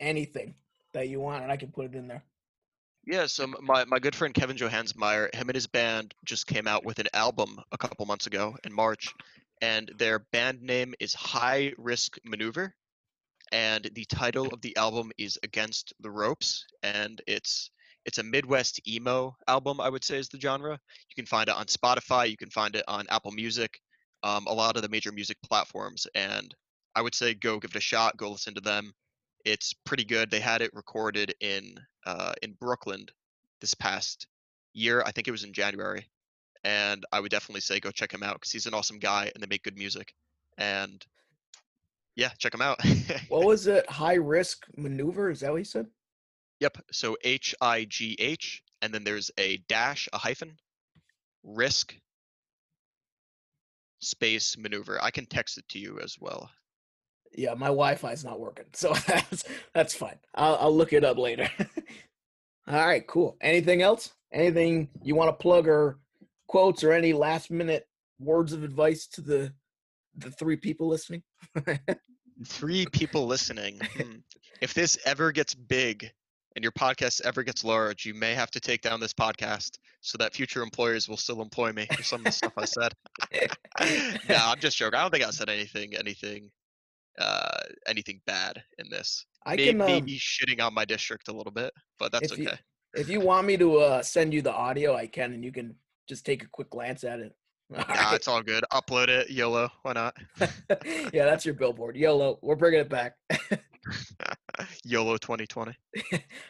[0.00, 0.54] anything
[0.94, 2.24] that you want and I can put it in there.
[3.06, 6.84] Yeah, so my, my good friend Kevin Johansmeyer, him and his band just came out
[6.84, 9.14] with an album a couple months ago in March,
[9.60, 12.74] and their band name is High Risk Maneuver,
[13.52, 17.70] and the title of the album is Against the Ropes, and it's
[18.04, 20.72] it's a Midwest emo album, I would say is the genre.
[20.72, 23.78] You can find it on Spotify, you can find it on Apple Music,
[24.22, 26.54] um, a lot of the major music platforms, and
[26.94, 28.92] I would say go give it a shot, go listen to them.
[29.44, 30.30] It's pretty good.
[30.30, 31.74] They had it recorded in
[32.06, 33.06] uh, in Brooklyn
[33.60, 34.26] this past
[34.74, 35.02] year.
[35.04, 36.08] I think it was in January,
[36.64, 39.42] and I would definitely say go check him out because he's an awesome guy and
[39.42, 40.14] they make good music.
[40.56, 41.04] And
[42.16, 42.78] yeah, check him out.
[43.28, 43.88] What was it?
[43.88, 45.30] High risk maneuver?
[45.30, 45.86] Is that what you said?
[46.60, 46.76] yep.
[46.90, 50.56] So H I G H, and then there's a dash, a hyphen,
[51.42, 51.94] risk,
[54.00, 54.98] space maneuver.
[55.02, 56.50] I can text it to you as well.
[57.34, 59.44] Yeah, my Wi-Fi is not working, so that's
[59.74, 60.18] that's fine.
[60.34, 61.48] I'll, I'll look it up later.
[62.66, 63.36] All right, cool.
[63.40, 64.12] Anything else?
[64.32, 65.98] Anything you want to plug or
[66.48, 67.86] quotes or any last minute
[68.18, 69.52] words of advice to the
[70.16, 71.22] the three people listening?
[72.44, 73.78] Three people listening.
[73.96, 74.16] Hmm.
[74.60, 76.10] If this ever gets big
[76.56, 80.18] and your podcast ever gets large, you may have to take down this podcast so
[80.18, 82.92] that future employers will still employ me for some of the stuff I said.
[84.28, 84.98] no, I'm just joking.
[84.98, 86.50] I don't think I said anything, anything,
[87.20, 89.24] uh, anything bad in this.
[89.46, 92.38] I May- can um, maybe shitting on my district a little bit, but that's if
[92.38, 92.58] you- okay.
[92.94, 95.74] if you want me to uh, send you the audio, I can, and you can
[96.08, 97.34] just take a quick glance at it.
[97.76, 98.14] All Nah, right.
[98.14, 98.64] it's all good.
[98.72, 99.70] Upload it, YOLO.
[99.82, 100.16] Why not?
[101.12, 101.96] yeah, that's your billboard.
[101.96, 102.38] YOLO.
[102.40, 103.14] We're bringing it back.
[104.84, 105.72] YOLO 2020.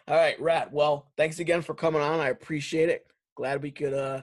[0.06, 0.72] All right, Rat.
[0.72, 2.20] Well, thanks again for coming on.
[2.20, 3.06] I appreciate it.
[3.36, 4.22] Glad we could uh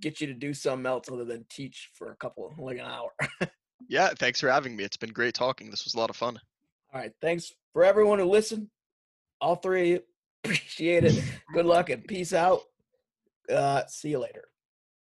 [0.00, 3.10] get you to do something else other than teach for a couple like an hour.
[3.88, 4.84] Yeah, thanks for having me.
[4.84, 5.70] It's been great talking.
[5.70, 6.38] This was a lot of fun.
[6.92, 7.12] All right.
[7.20, 8.68] Thanks for everyone who listened.
[9.40, 10.02] All three of you.
[10.44, 11.22] Appreciate it.
[11.52, 12.62] Good luck and peace out.
[13.48, 14.48] Uh, see you later.